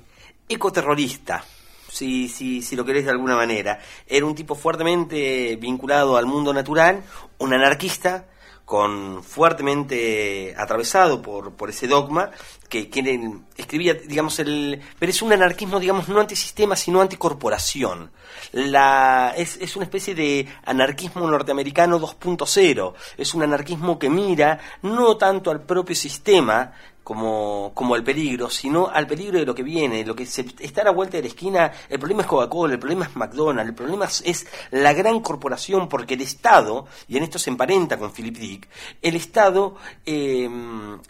[0.48, 1.44] ecoterrorista.
[1.88, 3.80] Si, si, si lo querés de alguna manera.
[4.06, 7.02] Era un tipo fuertemente vinculado al mundo natural,
[7.38, 8.24] un anarquista,
[8.64, 12.30] con fuertemente atravesado por, por ese dogma
[12.68, 18.10] que, que escribía, digamos, el, pero es un anarquismo, digamos, no antisistema, sino anticorporación.
[18.52, 22.94] La, es, es una especie de anarquismo norteamericano 2.0.
[23.18, 26.72] Es un anarquismo que mira no tanto al propio sistema,
[27.02, 30.82] como, como al peligro, sino al peligro de lo que viene, lo que se está
[30.82, 31.72] a la vuelta de la esquina.
[31.88, 36.14] El problema es Coca-Cola, el problema es McDonald's, el problema es, la gran corporación, porque
[36.14, 38.68] el Estado, y en esto se emparenta con Philip Dick,
[39.00, 39.76] el Estado
[40.06, 40.48] eh,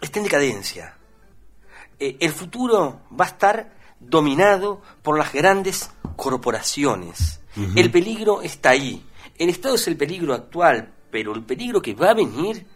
[0.00, 0.96] está en decadencia.
[1.98, 7.40] Eh, el futuro va a estar dominado por las grandes corporaciones.
[7.76, 9.04] El peligro está ahí.
[9.36, 12.66] El Estado es el peligro actual, pero el peligro que va a venir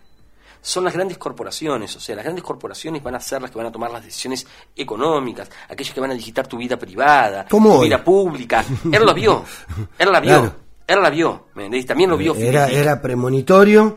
[0.67, 3.69] son las grandes corporaciones, o sea, las grandes corporaciones van a ser las que van
[3.69, 4.45] a tomar las decisiones
[4.75, 8.65] económicas, aquellas que van a digitar tu vida privada, tu vida pública.
[8.91, 9.45] Él lo vio,
[9.97, 10.55] él la vio,
[10.89, 11.47] él la vio,
[11.87, 12.35] también lo vio.
[12.35, 13.97] Era, era premonitorio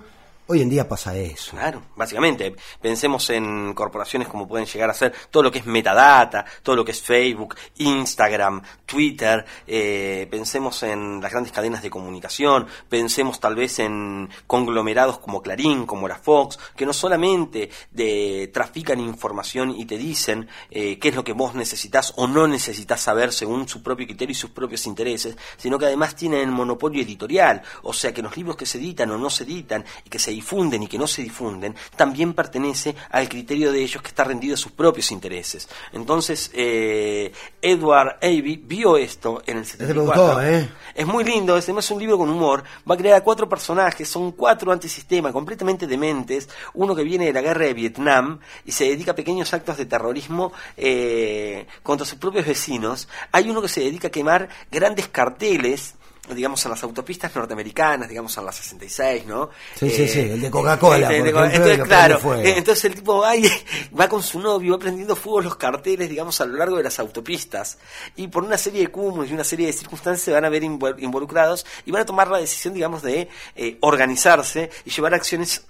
[0.51, 1.51] Hoy en día pasa eso.
[1.51, 2.55] Claro, básicamente.
[2.81, 6.83] Pensemos en corporaciones como pueden llegar a ser todo lo que es metadata, todo lo
[6.83, 9.45] que es Facebook, Instagram, Twitter.
[9.67, 12.65] Eh, pensemos en las grandes cadenas de comunicación.
[12.89, 18.99] Pensemos tal vez en conglomerados como Clarín, como la Fox, que no solamente de, trafican
[18.99, 23.33] información y te dicen eh, qué es lo que vos necesitas o no necesitas saber
[23.33, 27.61] según su propio criterio y sus propios intereses, sino que además tienen el monopolio editorial.
[27.83, 30.38] O sea que los libros que se editan o no se editan y que se
[30.39, 34.53] difunden y que no se difunden, también pertenece al criterio de ellos que está rendido
[34.53, 35.67] a sus propios intereses.
[35.91, 37.31] Entonces, eh,
[37.61, 40.41] Edward Avey vio esto en el 74.
[40.41, 40.69] ¿eh?
[40.95, 42.63] Es muy lindo, es además un libro con humor.
[42.89, 46.49] Va a crear a cuatro personajes, son cuatro antisistemas completamente dementes.
[46.73, 49.85] Uno que viene de la guerra de Vietnam y se dedica a pequeños actos de
[49.85, 53.07] terrorismo eh, contra sus propios vecinos.
[53.31, 55.95] Hay uno que se dedica a quemar grandes carteles
[56.35, 59.49] digamos, a las autopistas norteamericanas, digamos, a las 66, ¿no?
[59.75, 61.11] Sí, sí, sí, el de Coca-Cola.
[61.13, 63.31] entonces, claro, eh, entonces el tipo va,
[63.99, 66.99] va con su novio, va prendiendo fuego los carteles, digamos, a lo largo de las
[66.99, 67.77] autopistas,
[68.15, 70.63] y por una serie de cúmulos y una serie de circunstancias se van a ver
[70.63, 75.65] involucrados y van a tomar la decisión, digamos, de eh, organizarse y llevar acciones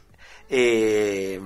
[0.49, 1.39] eh,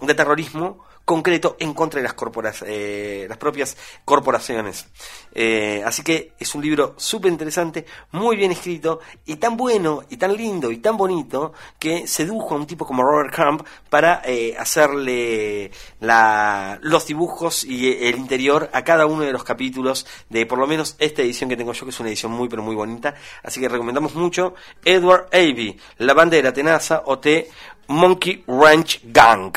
[0.00, 4.86] de terrorismo concreto en contra de las, eh, las propias corporaciones.
[5.34, 10.16] Eh, así que es un libro súper interesante, muy bien escrito y tan bueno y
[10.16, 14.54] tan lindo y tan bonito que sedujo a un tipo como Robert Crumb para eh,
[14.58, 20.58] hacerle la, los dibujos y el interior a cada uno de los capítulos de por
[20.58, 23.14] lo menos esta edición que tengo yo, que es una edición muy pero muy bonita.
[23.42, 27.50] Así que recomendamos mucho Edward Avey, La bandera tenaza o T
[27.92, 29.52] Monkey Ranch Gang.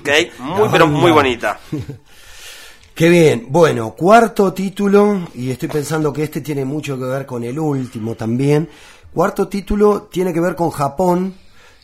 [0.00, 0.30] ¿okay?
[0.38, 1.60] Muy, pero muy bonita.
[2.94, 3.46] Qué bien.
[3.48, 8.14] Bueno, cuarto título, y estoy pensando que este tiene mucho que ver con el último
[8.14, 8.68] también.
[9.12, 11.34] Cuarto título tiene que ver con Japón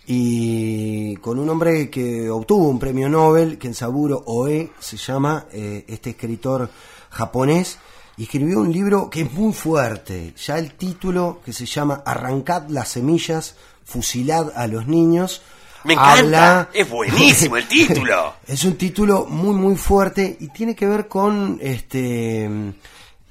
[0.07, 6.11] y con un hombre que obtuvo un premio Nobel, Kensaburo Oe se llama, eh, este
[6.11, 6.71] escritor
[7.11, 7.79] japonés,
[8.17, 10.35] y escribió un libro que es muy fuerte.
[10.37, 15.43] Ya el título, que se llama Arrancad las semillas, fusilad a los niños,
[15.87, 18.35] me encanta, es buenísimo el título.
[18.47, 22.75] es un título muy muy fuerte y tiene que ver con este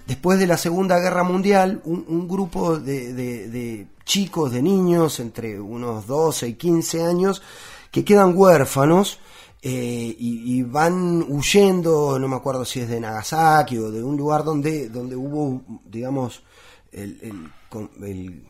[0.06, 6.47] después de la Segunda Guerra Mundial, un, grupo de, chicos, de niños, entre unos 12
[6.49, 7.41] y 15 años,
[7.91, 9.20] que quedan huérfanos
[9.62, 14.43] eh, y, van huyendo, no me acuerdo si es de Nagasaki o de un lugar
[14.43, 16.43] donde, donde hubo, digamos,
[16.91, 17.20] el,
[18.01, 18.43] el,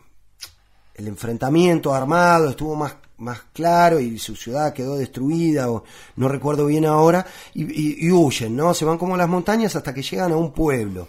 [0.94, 5.84] el enfrentamiento armado, estuvo más más claro y su ciudad quedó destruida o
[6.16, 8.74] no recuerdo bien ahora y, huyen, ¿no?
[8.74, 11.08] Se van como a las montañas hasta que llegan a un pueblo,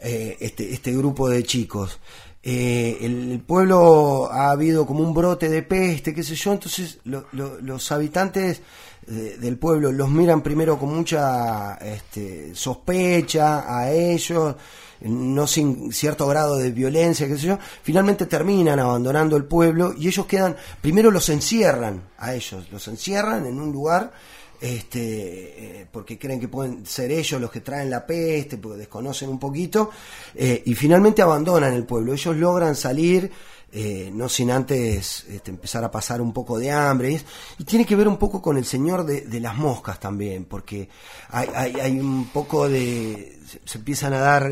[0.00, 1.98] eh, este, este grupo de chicos.
[2.42, 7.92] Eh, el, pueblo ha habido como un brote de peste, qué sé yo, entonces los
[7.92, 8.62] habitantes
[9.06, 14.54] del pueblo los miran primero con mucha este, sospecha a ellos,
[15.02, 20.08] no sin cierto grado de violencia, qué sé yo, finalmente terminan abandonando el pueblo y
[20.08, 24.12] ellos quedan, primero los encierran a ellos, los encierran en un lugar
[24.60, 29.30] este, eh, porque creen que pueden ser ellos los que traen la peste, porque desconocen
[29.30, 29.90] un poquito,
[30.34, 32.12] eh, y finalmente abandonan el pueblo.
[32.12, 33.30] Ellos logran salir,
[33.72, 37.22] eh, no sin antes este, empezar a pasar un poco de hambre,
[37.58, 40.88] y, tiene que ver un poco con el Señor de, las moscas también, porque
[41.30, 44.50] hay, hay, hay, un poco de, se, empiezan a dar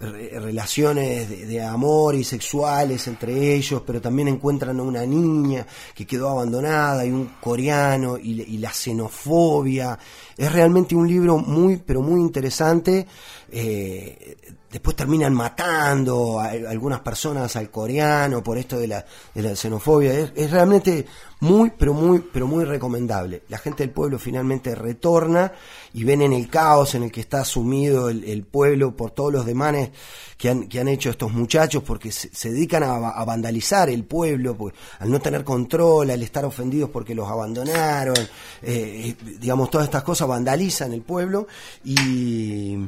[0.00, 6.30] relaciones de, amor y sexuales entre ellos, pero también encuentran a una niña que quedó
[6.30, 9.98] abandonada y un coreano y, la xenofobia.
[10.36, 13.06] Es realmente un libro muy, pero muy interesante.
[13.50, 14.36] Eh,
[14.72, 19.04] después terminan matando a, algunas personas al coreano por esto de la,
[19.34, 20.18] de la xenofobia.
[20.34, 21.04] Es, realmente
[21.40, 23.42] muy, pero muy, pero muy recomendable.
[23.48, 25.52] La gente del pueblo finalmente retorna
[25.92, 29.44] y ven en el caos en el que está sumido el, pueblo por todos los
[29.44, 29.90] demanes
[30.38, 34.74] que han, que han hecho estos muchachos, porque se, dedican a, vandalizar el pueblo, pues,
[35.00, 38.16] al no tener control, al estar ofendidos porque los abandonaron,
[38.62, 41.46] eh, digamos, todas estas cosas vandalizan el pueblo
[41.84, 42.78] y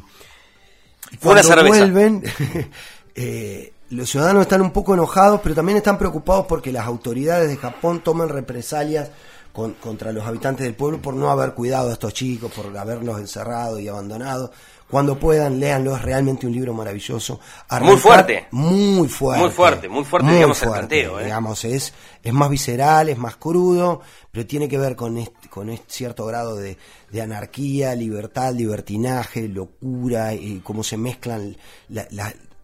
[1.23, 2.23] cuando vuelven,
[3.15, 7.57] eh, los ciudadanos están un poco enojados, pero también están preocupados porque las autoridades de
[7.57, 9.11] Japón toman represalias
[9.53, 13.79] contra los habitantes del pueblo por no haber cuidado a estos chicos, por haberlos encerrado
[13.79, 14.51] y abandonado.
[14.91, 17.41] Cuando puedan, léanlo, es realmente un libro maravilloso.
[17.81, 18.47] muy fuerte.
[18.51, 19.43] Muy fuerte.
[19.43, 21.21] Muy fuerte, muy fuerte, digamos, el planteo.
[21.21, 21.25] ¿eh?
[21.25, 25.71] Digamos, es, es más visceral, es más crudo, pero tiene que ver con, este, con
[25.71, 26.77] este cierto grado de,
[27.21, 31.57] anarquía, libertad, libertinaje, locura, y cómo se mezclan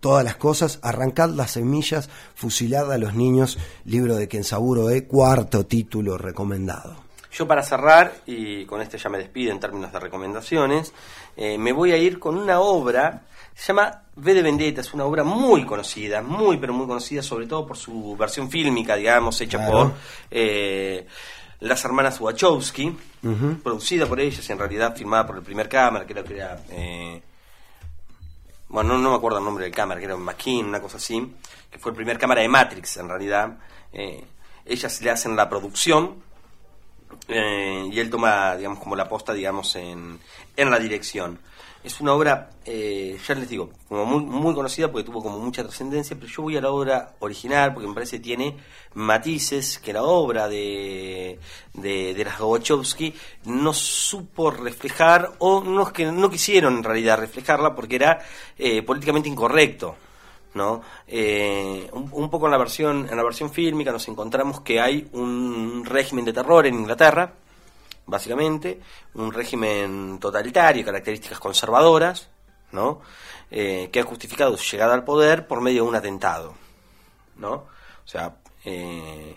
[0.01, 0.79] todas las cosas.
[0.83, 7.11] Arrancad las semillas, fusilad a los niños, libro de Kensaburo E, cuarto título recomendado.
[7.33, 10.93] Yo para cerrar, y con este ya me despido en términos de recomendaciones,
[11.43, 13.23] eh, me voy a ir con una obra,
[13.55, 17.47] se llama V de Vendetta, es una obra muy conocida, muy pero muy conocida, sobre
[17.47, 19.91] todo por su versión fílmica, digamos, hecha por
[20.31, 21.07] eh,
[21.61, 22.95] las hermanas Wachowski,
[23.63, 26.63] producida por ellas, en realidad filmada por el primer cámara, creo que era...
[26.73, 27.23] Eh,
[28.69, 31.37] bueno, no, me acuerdo el nombre del cámara, que era McKean, una cosa así,
[31.71, 33.57] que fue el primer cámara de Matrix, en realidad.
[34.67, 36.17] ellas le hacen la producción
[37.31, 40.19] eh, y él toma, digamos, como la posta, digamos, en,
[40.57, 41.39] en la dirección.
[41.83, 45.63] Es una obra, eh, ya les digo, como muy, muy conocida porque tuvo como mucha
[45.63, 48.57] trascendencia, pero yo voy a la obra original porque me parece que tiene
[48.93, 51.39] matices que la obra de,
[51.73, 53.15] de, de las Wachowski
[53.45, 58.19] no supo reflejar o no, que no quisieron en realidad reflejarla porque era
[58.59, 59.97] eh, políticamente incorrecto.
[60.55, 60.83] ¿No?
[61.07, 65.85] Eh, un, poco en la versión en la versión fílmica nos encontramos que hay un
[65.85, 67.33] régimen de terror en Inglaterra,
[68.07, 68.81] básicamente,
[69.15, 72.29] un régimen totalitario, características conservadoras,
[72.73, 73.01] ¿no?
[73.51, 76.55] Eh, que ha justificado su llegada al poder por medio de un atentado,
[77.37, 77.53] ¿no?
[77.53, 79.37] O sea, eh,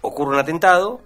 [0.00, 1.00] ocurre un atentado,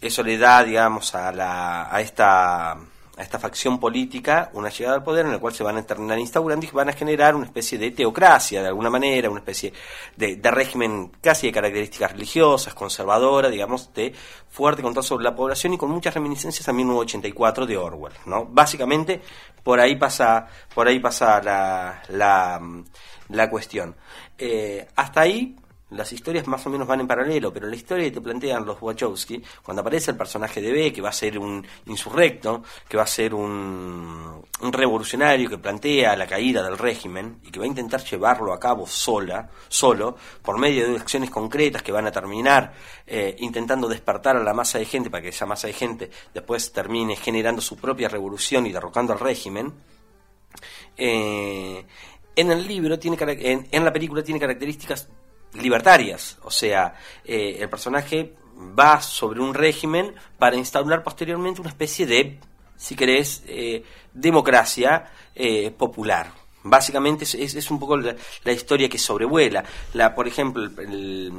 [0.00, 2.78] eso le da, digamos, a, la, a esta
[3.20, 6.18] a esta facción política una llegada al poder en la cual se van a terminar
[6.18, 9.74] instaurando y van a generar una especie de teocracia de alguna manera, una especie
[10.16, 14.14] de, régimen casi de características religiosas, conservadora, digamos, de
[14.48, 18.46] fuerte control sobre la población y con muchas reminiscencias a 1984 de Orwell, ¿no?
[18.46, 19.20] Básicamente
[19.62, 22.02] por ahí pasa, por ahí pasa la,
[23.28, 23.96] la, cuestión.
[24.38, 25.56] Eh, hasta ahí
[25.90, 28.80] las historias más o menos van en paralelo, pero la historia que te plantean los
[28.80, 33.02] Wachowski, cuando aparece el personaje de B, que va a ser un insurrecto, que va
[33.02, 38.04] a ser un, revolucionario que plantea la caída del régimen y que va a intentar
[38.04, 42.72] llevarlo a cabo sola, solo, por medio de acciones concretas que van a terminar
[43.06, 46.72] eh, intentando despertar a la masa de gente para que esa masa de gente después
[46.72, 49.72] termine generando su propia revolución y derrocando al régimen.
[50.96, 51.84] Eh,
[52.36, 53.16] en el libro tiene
[53.70, 55.08] en la película tiene características
[55.54, 56.94] libertarias, o sea,
[57.24, 58.34] eh, el personaje
[58.78, 62.38] va sobre un régimen para instaurar posteriormente una especie de,
[62.76, 66.32] si querés, eh, democracia eh, popular.
[66.62, 69.64] Básicamente es, es, un poco la, historia que sobrevuela.
[69.94, 71.32] La, por ejemplo, el,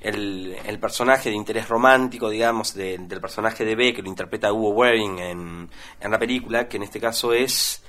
[0.00, 5.18] el, personaje de interés romántico, digamos, del personaje de B, que lo interpreta Hugo Weaving
[5.18, 5.70] en,
[6.00, 7.82] en la película, que en este caso es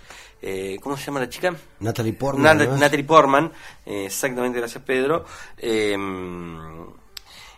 [0.46, 1.56] eh, ¿cómo se llama la chica?
[1.80, 2.78] Natalie Portman.
[2.78, 3.50] Natalie Portman,
[3.86, 5.24] eh, exactamente, gracias Pedro.
[5.58, 5.96] Eh,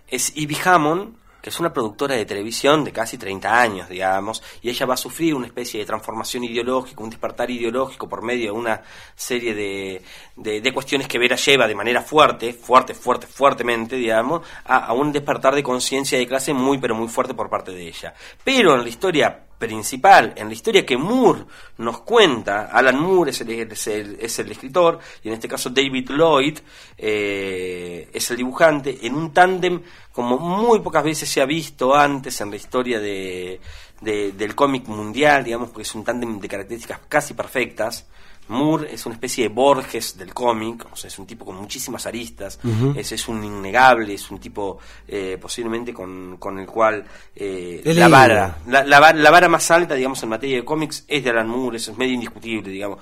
[0.07, 4.69] es Ivy Hammond, que es una productora de televisión de casi 30 años, digamos, y
[4.69, 8.51] ella va a sufrir una especie de transformación ideológica, un despertar ideológico por medio de
[8.51, 8.81] una
[9.15, 10.01] serie de,
[10.35, 15.11] de, cuestiones que Vera lleva de manera fuerte, fuerte, fuerte, fuertemente, digamos, a, a un
[15.11, 18.13] despertar de conciencia de clase muy, pero muy fuerte por parte de ella.
[18.43, 21.45] Pero en la historia principal en la historia que Moore
[21.77, 22.65] nos cuenta.
[22.65, 26.59] Alan Moore es el, es el, escritor y en este caso David Lloyd
[26.97, 29.81] eh, es el dibujante en un tándem
[30.11, 33.59] como muy pocas veces se ha visto antes en la historia de,
[34.01, 38.07] del cómic mundial, digamos, porque es un tándem de características casi perfectas.
[38.49, 42.05] Moore es una especie de Borges del cómic, o sea, es un tipo con muchísimas
[42.05, 42.59] aristas,
[42.95, 47.03] es, es, un innegable, es un tipo eh, posiblemente con, con, el cual
[47.35, 51.29] eh, la, vara, la, la, vara más alta, digamos, en materia de cómics es de
[51.29, 52.99] Alan Moore, eso es medio indiscutible, digamos.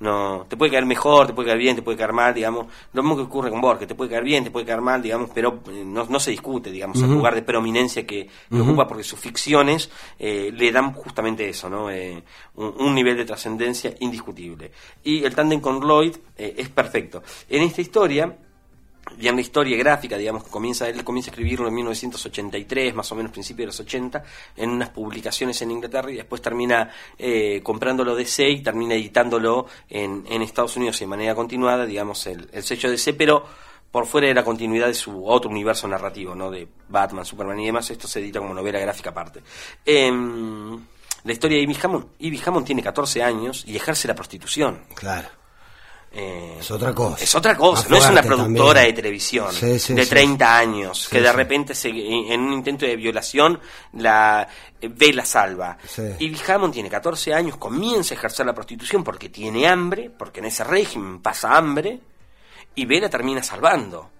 [0.00, 2.66] No te puede caer mejor, te puede caer bien, te puede caer mal, digamos.
[2.92, 5.30] Lo mismo que ocurre con Borges, te puede caer bien, te puede caer mal, digamos,
[5.34, 9.04] pero eh, no, no se discute, digamos, el lugar de preeminencia que que ocupa porque
[9.04, 11.90] sus ficciones eh, le dan justamente eso, ¿no?
[11.90, 12.22] Eh,
[12.56, 14.70] un, un nivel de trascendencia indiscutible.
[15.04, 17.22] Y el tándem con Lloyd eh, es perfecto.
[17.48, 18.36] En esta historia,
[19.18, 23.14] ya una historia gráfica, digamos, que comienza, él comienza a escribirlo en 1983, más o
[23.14, 24.24] menos principios de los 80,
[24.56, 30.24] en unas publicaciones en Inglaterra y después termina eh, comprándolo DC y termina editándolo en,
[30.28, 33.44] en Estados Unidos de manera continuada, digamos, el, el sello DC, pero
[33.90, 36.50] por fuera de la continuidad de su otro universo narrativo, ¿no?
[36.50, 39.42] De Batman, Superman y demás, esto se edita como novela gráfica aparte.
[39.84, 40.78] Em,
[41.24, 44.82] la historia de Ivy Hammond, Ivy Hammond tiene 14 años y ejerce la prostitución.
[44.94, 45.28] Claro.
[46.12, 47.22] Eh, Es otra cosa.
[47.22, 48.86] es otra cosa, Más no es una productora también.
[48.86, 50.08] de televisión Sí, sí, de sí.
[50.10, 53.60] 30 años que de repente se- en un intento de violación
[53.92, 54.48] la
[54.80, 55.76] eh, ve la salva.
[56.18, 60.46] Y Hammond tiene 14 años, comienza a ejercer la prostitución porque tiene hambre, porque en
[60.46, 62.00] ese régimen pasa hambre
[62.74, 64.10] y B la termina salvando.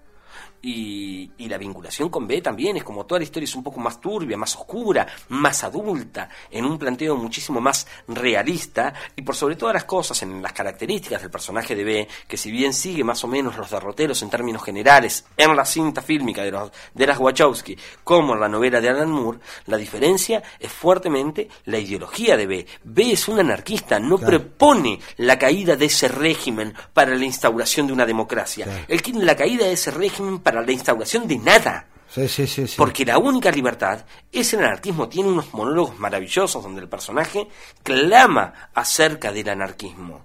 [0.61, 3.79] Y, y la vinculación con B también es como toda la historia es un poco
[3.79, 9.55] más turbia, más oscura, más adulta, en un planteo muchísimo más realista y por sobre
[9.55, 13.23] todas las cosas en las características del personaje de B, que si bien sigue más
[13.23, 17.19] o menos los derroteros en términos generales en la cinta fílmica de, los, de las
[17.19, 22.47] Wachowski como en la novela de Alan Moore, la diferencia es fuertemente la ideología de
[22.47, 22.67] B.
[22.83, 24.39] B es un anarquista, no Claro.
[24.39, 28.65] propone la caída de ese régimen para la instauración de una democracia.
[28.65, 29.03] Claro.
[29.03, 31.89] Quiere la caída de ese régimen para la instauración de nada.
[32.07, 32.75] Sí, sí, sí, sí.
[32.77, 35.09] Porque la única libertad es el anarquismo.
[35.09, 37.49] Tiene unos monólogos maravillosos donde el personaje
[37.83, 40.21] clama acerca del anarquismo.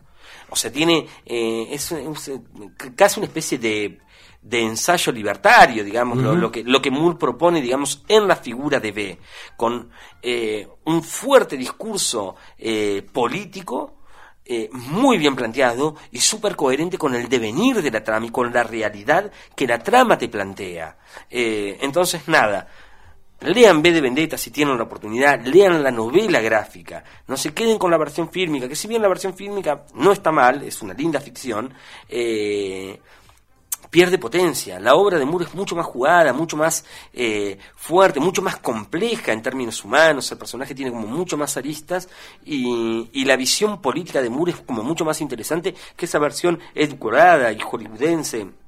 [0.48, 1.08] O sea, tiene.
[1.26, 2.30] eh, es, es,
[2.94, 3.98] casi una especie de,
[4.40, 8.78] de ensayo libertario, digamos, lo, lo que, lo que Moore propone, digamos, en la figura
[8.78, 9.18] de B.
[9.56, 9.90] Con
[10.22, 14.01] eh, un fuerte discurso eh, político
[14.44, 18.52] eh, muy bien planteado y súper coherente con el devenir de la trama y con
[18.52, 20.96] la realidad que la trama te plantea.
[21.30, 22.66] Eh, entonces, nada.
[23.42, 27.76] Lean B de Vendetta si tienen la oportunidad, lean la novela gráfica, no se queden
[27.76, 30.94] con la versión fílmica, que si bien la versión fílmica no está mal, es una
[30.94, 31.74] linda ficción,
[32.08, 33.00] eh,
[33.92, 34.80] pierde potencia.
[34.80, 36.82] La obra de Moore es mucho más jugada, mucho más
[37.12, 40.32] eh, fuerte, mucho más compleja en términos humanos.
[40.32, 42.08] El personaje tiene como mucho más aristas
[42.42, 46.58] y, y la visión política de Moore es como mucho más interesante que esa versión
[46.74, 48.61] edulcorada y hollywoodense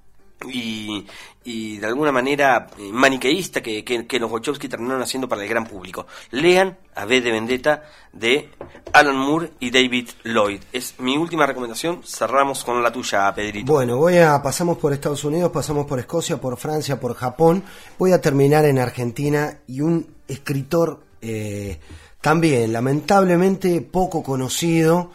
[0.47, 1.07] y,
[1.45, 5.67] y de alguna manera eh, maniqueísta que, que, los Wachowski terminaron haciendo para el gran
[5.67, 6.07] público.
[6.31, 8.51] Lean A B de Vendetta de
[8.93, 10.61] Alan Moore y David Lloyd.
[10.73, 12.03] Es mi última recomendación.
[12.05, 13.73] Cerramos con la tuya, Pedrito.
[13.73, 17.63] Bueno, voy a pasamos por Estados Unidos, pasamos por Escocia, por Francia, por Japón.
[17.99, 21.79] Voy a terminar en Argentina y un escritor eh,
[22.21, 25.11] también lamentablemente poco conocido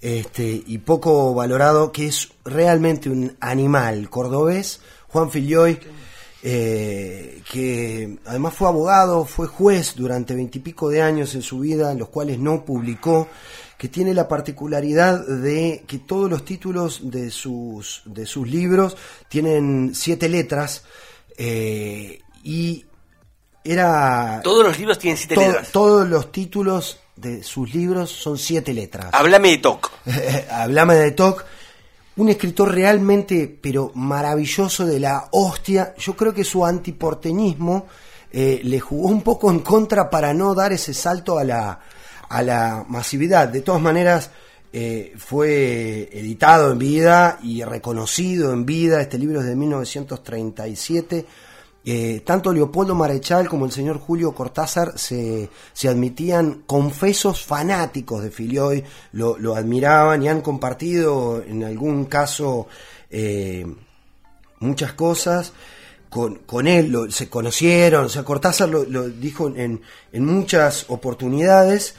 [0.00, 5.78] este, y poco valorado, que es realmente un animal cordobés, Juan Filioy,
[6.42, 11.98] eh, que además fue abogado, fue juez durante veintipico de años en su vida, en
[11.98, 13.28] los cuales no publicó,
[13.76, 18.96] que tiene la particularidad de que todos los títulos de sus, de sus libros
[19.28, 20.84] tienen siete letras
[21.36, 22.84] eh, y
[23.64, 24.40] era...
[24.42, 25.72] Todos los libros tienen siete to- letras.
[25.72, 29.10] todos los títulos de sus libros son siete letras.
[29.12, 29.90] Háblame de Toc.
[30.50, 31.44] Hablame de Toc.
[32.16, 35.94] Un escritor realmente, pero maravilloso de la hostia.
[35.98, 37.86] Yo creo que su antiporteñismo
[38.32, 41.80] eh, le jugó un poco en contra para no dar ese salto a la,
[42.28, 43.48] a la masividad.
[43.48, 44.30] De todas maneras,
[44.72, 49.00] eh, fue editado en vida y reconocido en vida.
[49.00, 51.26] Este libro es de 1937.
[51.82, 58.30] Eh, tanto Leopoldo Marechal como el señor Julio Cortázar se, se admitían confesos fanáticos de
[58.30, 62.66] Filioy, lo, lo admiraban y han compartido en algún caso
[63.08, 63.66] eh,
[64.58, 65.54] muchas cosas
[66.10, 69.80] con, con él, se conocieron, o sea, Cortázar lo, lo dijo en,
[70.12, 71.94] en muchas oportunidades.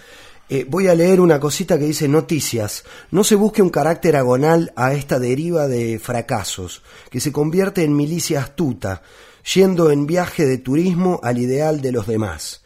[0.50, 2.84] Eh, voy a leer una cosita que dice noticias.
[3.10, 7.96] No se busque un carácter agonal a esta deriva de fracasos, que se convierte en
[7.96, 9.02] milicia astuta,
[9.44, 12.62] yendo en viaje de turismo al ideal de los demás.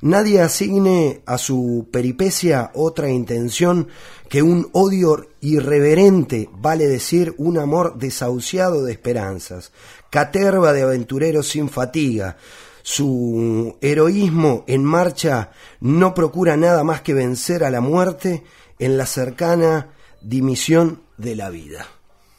[0.00, 3.88] Nadie asigne a su peripecia otra intención
[4.28, 9.72] que un odio irreverente, vale decir, un amor desahuciado de esperanzas,
[10.10, 12.36] caterva de aventureros sin fatiga.
[12.82, 15.50] Su heroísmo en marcha
[15.80, 18.44] no procura nada más que vencer a la muerte
[18.78, 19.90] en la cercana
[20.22, 21.88] dimisión de la vida.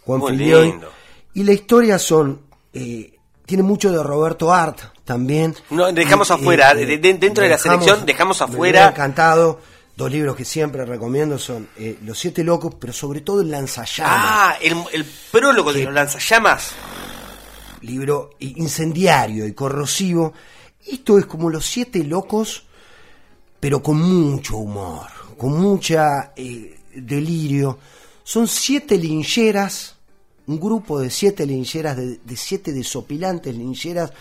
[0.06, 0.90] Juan lindo.
[1.34, 2.42] Y la historia son
[2.74, 3.19] eh,
[3.50, 5.56] tiene mucho de Roberto Art también.
[5.72, 8.90] No, dejamos Y, afuera, eh, de- de- dentro de la selección, dejamos me afuera- hubiera
[8.90, 9.60] encantado
[9.98, 14.16] dos libros que siempre recomiendo son eh, Los Siete Locos, pero sobre todo El Lanzallamas.
[14.24, 16.74] Ah, el, el prólogo de Que- los lanzallamas.
[17.82, 20.32] libro incendiario y corrosivo.
[20.86, 22.64] Esto es como Los Siete Locos,
[23.60, 27.80] pero con mucho humor, con mucha eh, delirio.
[28.24, 29.96] Son siete lincheras,
[30.50, 34.12] un grupo de siete lincheras, de, siete desopilantes lincheras,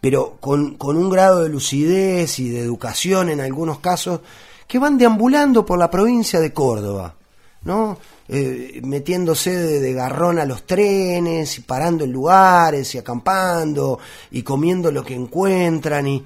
[0.00, 4.20] pero con, con un grado de lucidez y de educación en algunos casos,
[4.66, 7.14] que van deambulando por la provincia de Córdoba,
[7.62, 7.96] ¿no?
[8.28, 14.00] Eh, metiéndose de, de garrón a los trenes y parando en lugares y acampando
[14.32, 16.24] y comiendo lo que encuentran y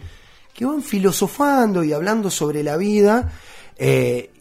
[0.54, 3.30] que van filosofando y hablando sobre la vida
[3.76, 4.31] eh,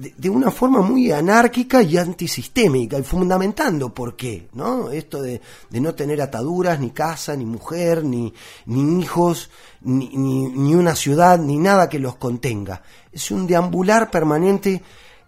[0.00, 4.90] de, una forma muy anárquica y antisistémica y fundamentando por qué, ¿no?
[4.90, 8.32] Esto de, de no tener ataduras, ni casa, ni mujer, ni,
[8.66, 9.50] ni hijos,
[9.82, 12.82] ni, ni, ni una ciudad, ni nada que los contenga.
[13.12, 14.82] Es un deambular permanente.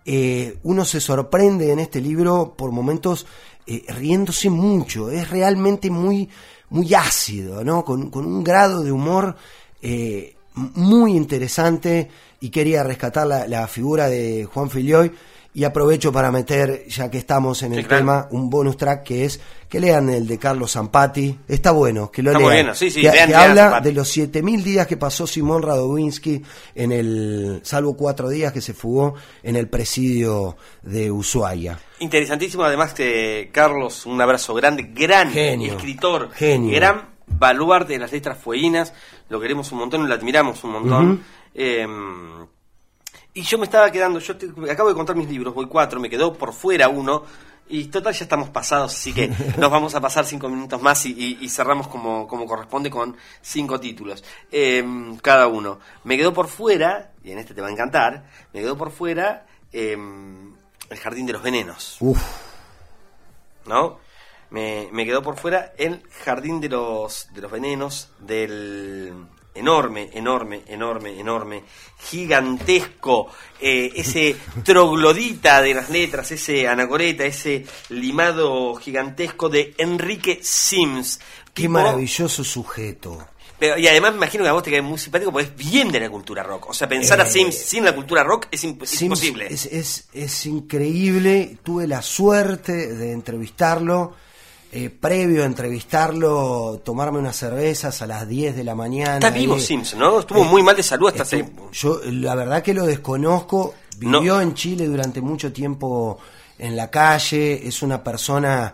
[0.04, 3.26] eh, uno se sorprende en este libro por momentos
[3.66, 5.10] eh, riéndose mucho.
[5.10, 6.28] Es realmente muy,
[6.70, 7.84] muy ácido, ¿no?
[7.84, 9.36] Con, con un grado de humor
[9.82, 12.08] eh, muy interesante
[12.40, 15.12] y quería rescatar la, la figura de Juan Filioy
[15.54, 18.00] y aprovecho para meter, ya que estamos en el claro.
[18.00, 19.38] tema, un bonus track que es
[19.68, 21.38] que lean el de Carlos Zampati.
[21.46, 22.50] Está bueno, que lo Está lean.
[22.52, 23.88] bueno, sí, sí, que, lean- que lean habla Zampati.
[23.88, 26.42] de los 7000 días que pasó Simón Radowinsky
[26.74, 31.78] en el, salvo cuatro días que se fugó en el presidio de Ushuaia.
[31.98, 35.74] Interesantísimo, además que Carlos, un abrazo grande, gran Genio.
[35.74, 36.74] escritor, Genio.
[36.74, 38.92] gran baluarte de las letras fueguinas,
[39.28, 41.24] lo queremos un montón, lo admiramos un montón.
[41.54, 41.86] Eh,
[43.34, 46.10] y yo me estaba quedando, yo te- acabo de contar mis libros, voy cuatro, me
[46.10, 47.22] quedó por fuera uno,
[47.68, 49.28] y total ya estamos pasados, así que
[49.58, 53.16] nos vamos a pasar cinco minutos más y, y- y cerramos como, como corresponde con
[53.40, 54.84] cinco títulos, eh,
[55.22, 55.78] cada uno.
[56.04, 59.46] Me quedó por fuera, y en este te va a encantar, me quedó por fuera
[59.72, 59.96] eh,
[60.90, 61.96] El Jardín de los Venenos.
[62.00, 62.20] Uf,
[63.66, 63.98] ¿no?
[64.52, 69.12] Me, me quedó por fuera el jardín de los, de los venenos del
[69.54, 71.64] enorme, enorme, enorme, enorme,
[71.98, 73.28] gigantesco,
[73.60, 81.18] eh, ese troglodita de las letras, ese anacoreta, ese limado gigantesco de Enrique Sims.
[81.52, 83.26] qué Tipo- maravilloso sujeto.
[83.58, 85.92] Pero, y además me imagino que a vos te cae muy simpático porque es bien
[85.92, 86.70] de la cultura rock.
[86.70, 89.46] O sea, pensar a Eh, Sims sin la cultura rock es, imp- es imposible.
[89.48, 91.58] Es, es, es increíble.
[91.62, 94.16] Tuve la suerte de entrevistarlo.
[94.74, 99.14] Eh, previo a entrevistarlo, tomarme unas cervezas a las 10 de la mañana.
[99.16, 99.58] Está vivo.
[99.58, 100.20] Sims, ¿no?
[100.20, 101.46] Estuvo Eh, muy mal de salud hasta hace...
[101.72, 103.74] Yo la verdad que lo desconozco.
[104.00, 104.18] No.
[104.20, 106.18] Vivió en Chile durante mucho tiempo
[106.58, 107.68] en la calle.
[107.68, 108.72] Es una persona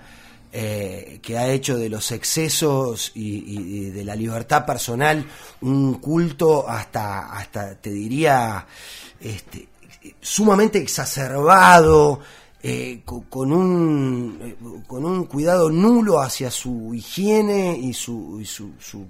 [0.52, 5.22] eh, que ha hecho de los excesos y, y- y de la libertad personal
[5.60, 8.64] un culto hasta, hasta te diría,
[9.20, 9.68] este,
[10.20, 12.20] sumamente exacerbado.
[12.62, 14.56] Eh, co- con un eh,
[14.86, 19.04] con un cuidado nulo hacia su higiene y su, y su, su,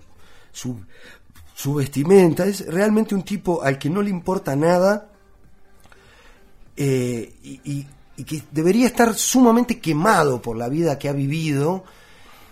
[0.53, 0.77] su
[1.55, 5.09] su vestimenta, es realmente un tipo al que no le importa nada
[6.77, 11.85] eh, y que debería estar sumamente quemado por la vida que ha vivido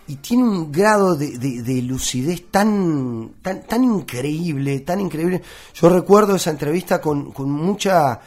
[0.07, 5.41] y tiene un grado de, de- de lucidez tan, tan, tan increíble, tan increíble.
[5.73, 8.19] Yo recuerdo esa entrevista con, con mucha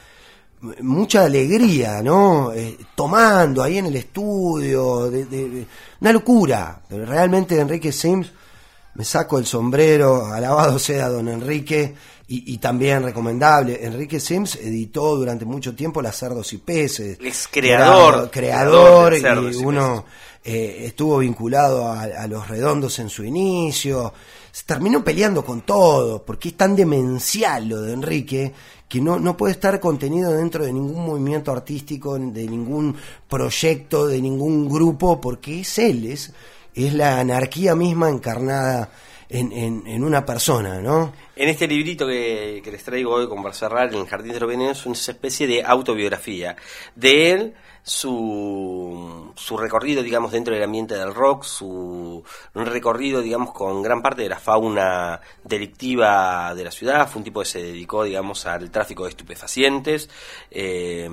[0.82, 2.52] mucha alegría, ¿no?
[2.52, 5.66] Eh, tomando ahí en el estudio, de, de- de-
[6.00, 6.80] una locura.
[6.88, 8.30] Pero realmente Enrique Sims,
[8.94, 11.94] me saco el sombrero, alabado sea don Enrique,
[12.28, 13.78] y, y también recomendable.
[13.84, 17.18] Enrique Sims editó durante mucho tiempo Las Cerdos y Peces.
[17.20, 19.14] Es creador, Era creador,
[19.52, 20.04] y uno
[20.44, 24.12] eh, estuvo vinculado a, a los redondos en su inicio.
[24.52, 28.52] Se terminó peleando con todo, porque es tan demencial lo de Enrique
[28.91, 32.97] que no, no puede estar contenido dentro de ningún movimiento artístico, de ningún
[33.28, 36.32] proyecto, de ningún grupo, porque es él, es,
[36.74, 38.91] es la anarquía misma encarnada
[39.28, 41.12] en, en, en una persona, ¿no?
[41.36, 44.49] En este librito que, que les traigo hoy como para en el Jardín de los
[44.49, 46.57] Venenos, es una especie de autobiografía
[46.97, 47.55] de él,
[47.91, 52.22] su, su recorrido, digamos, dentro del ambiente del rock, su
[52.55, 57.09] recorrido, digamos, con gran parte de la fauna delictiva de la ciudad.
[57.11, 60.09] Fue un tipo que se dedicó, digamos, al tráfico de estupefacientes,
[60.53, 61.11] eh,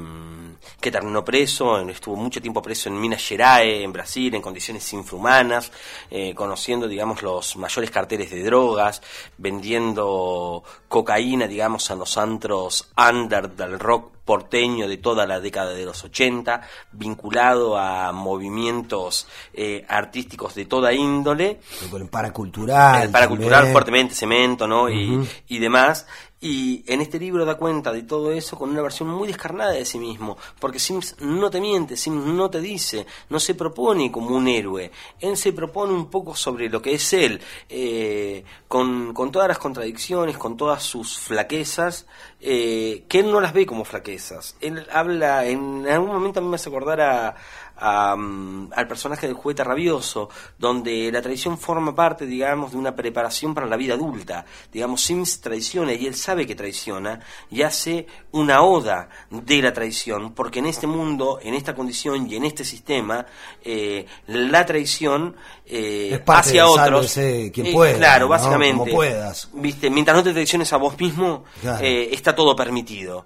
[0.80, 5.72] que terminó preso, estuvo mucho tiempo preso en Minas Gerais, en Brasil, en condiciones infrahumanas,
[6.12, 9.02] eh, conociendo, digamos, los mayores carteles de drogas,
[9.40, 15.86] vendiendo cocaína, digamos, a los antros under del rock porteño de toda la década de
[15.86, 21.60] los 80, vinculado a movimientos eh, artísticos de toda índole,
[21.90, 23.04] Con el paracultural.
[23.04, 23.74] el paracultural también.
[23.74, 24.90] fuertemente, cemento, ¿no?
[24.90, 26.06] y, y demás.
[26.40, 29.86] Y en este libro da cuenta de todo eso con una versión muy descarnada de
[29.86, 34.36] sí mismo, porque Sims no te miente, Sims no te dice, no se propone como
[34.36, 39.32] un héroe, él se propone un poco sobre lo que es él, eh, con, con,
[39.32, 42.06] todas las contradicciones, con todas sus flaquezas,
[42.40, 44.56] eh, que él no las ve como flaquezas.
[44.62, 47.36] Él habla, en algún momento a mí me hace acordar a,
[47.80, 53.68] al personaje del juguete rabioso, donde la traición forma parte, digamos, de una preparación para
[53.68, 54.46] la vida adulta.
[54.72, 60.34] Digamos, Sims traiciona y él sabe que traiciona y hace una oda de la traición,
[60.34, 63.26] porque en este mundo, en esta condición y en este sistema,
[63.64, 65.36] eh, la traición
[65.70, 67.14] eh, hacia otros.
[67.14, 68.78] quien eh, claro, básicamente.
[68.78, 69.50] Como puedas.
[69.54, 69.90] ¿viste?
[69.90, 71.44] Mientras no te traiciones a vos mismo,
[71.82, 73.26] está todo permitido.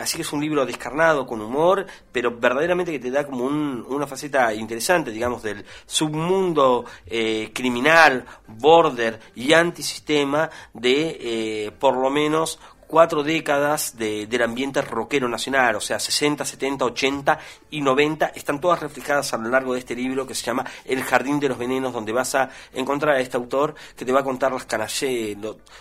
[0.00, 3.84] así que es un libro descarnado, con humor, pero verdaderamente que te da como un
[3.88, 12.10] una faceta interesante, digamos, del submundo eh, criminal, border y antisistema de eh, por lo
[12.10, 12.58] menos
[12.92, 17.38] cuatro décadas del ambiente rockero nacional, o sea, 60, 70, 80
[17.70, 21.02] y 90, están todas reflejadas a lo largo de este libro que se llama El
[21.02, 24.24] Jardín de los Venenos, donde vas a encontrar a este autor que te va a
[24.24, 24.66] contar las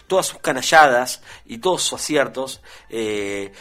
[0.07, 2.61] todas sus canalladas y todos sus aciertos.
[2.87, 3.51] Eh,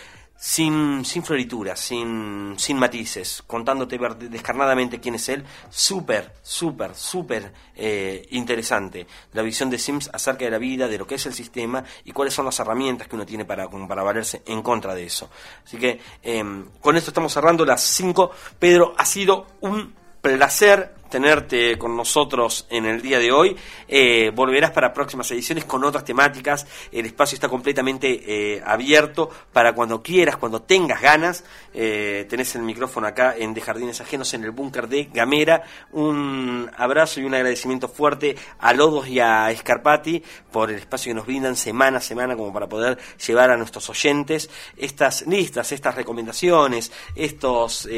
[0.43, 3.99] sin, sin florituras, sin, sin matices, contándote
[4.31, 10.51] descarnadamente quién es él, súper, súper, súper eh, interesante la visión de Sims acerca de
[10.51, 13.27] la vida, de lo que es el sistema y cuáles son las herramientas que uno
[13.27, 15.29] tiene para, para valerse en contra de eso.
[15.62, 18.31] Así que em, con esto estamos cerrando las 5.
[18.59, 23.57] Pedro, ha sido un placer tenerte con nosotros en el día de hoy.
[23.89, 26.66] Eh, volverás para próximas ediciones con otras temáticas.
[26.93, 28.23] El espacio está completamente
[28.57, 31.45] eh, abierto para cuando quieras, cuando tengas ganas.
[31.74, 35.62] Eh, tenés el micrófono acá en De Jardines Ajenos en el búnker de Gamera.
[35.93, 40.23] Un abrazo y un agradecimiento fuerte a Lodos y a Scarpati
[40.53, 43.91] por el espacio que nos brindan semana a semana como para poder llevar a nuestros
[43.91, 47.89] oyentes estas listas, estas recomendaciones, estos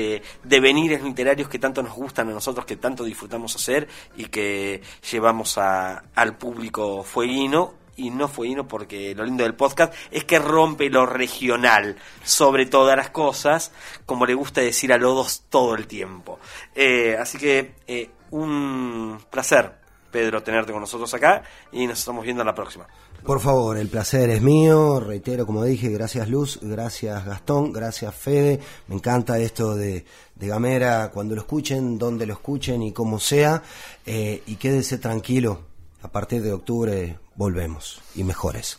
[0.42, 5.58] devenires literarios que tanto nos gustan a nosotros, que tanto disfrutamos hacer y que llevamos
[5.58, 10.88] a, al público fueguino y no fueguino porque lo lindo del podcast es que rompe
[10.90, 13.72] lo regional sobre todas las cosas,
[14.06, 16.38] como le gusta decir a Lodos todo el tiempo.
[16.74, 19.81] Eh, así que eh, un placer,
[20.12, 22.86] Pedro, tenerte con nosotros acá y nos estamos viendo la próxima.
[23.24, 28.60] Por favor, el placer es mío, reitero como dije, gracias Luz, gracias Gastón, gracias Fede,
[28.88, 30.04] me encanta esto de,
[30.36, 33.62] Gamera, cuando lo escuchen, donde lo escuchen y como sea,
[34.04, 35.60] eh, y quédese tranquilo,
[36.02, 38.78] a partir de octubre volvemos, y mejores.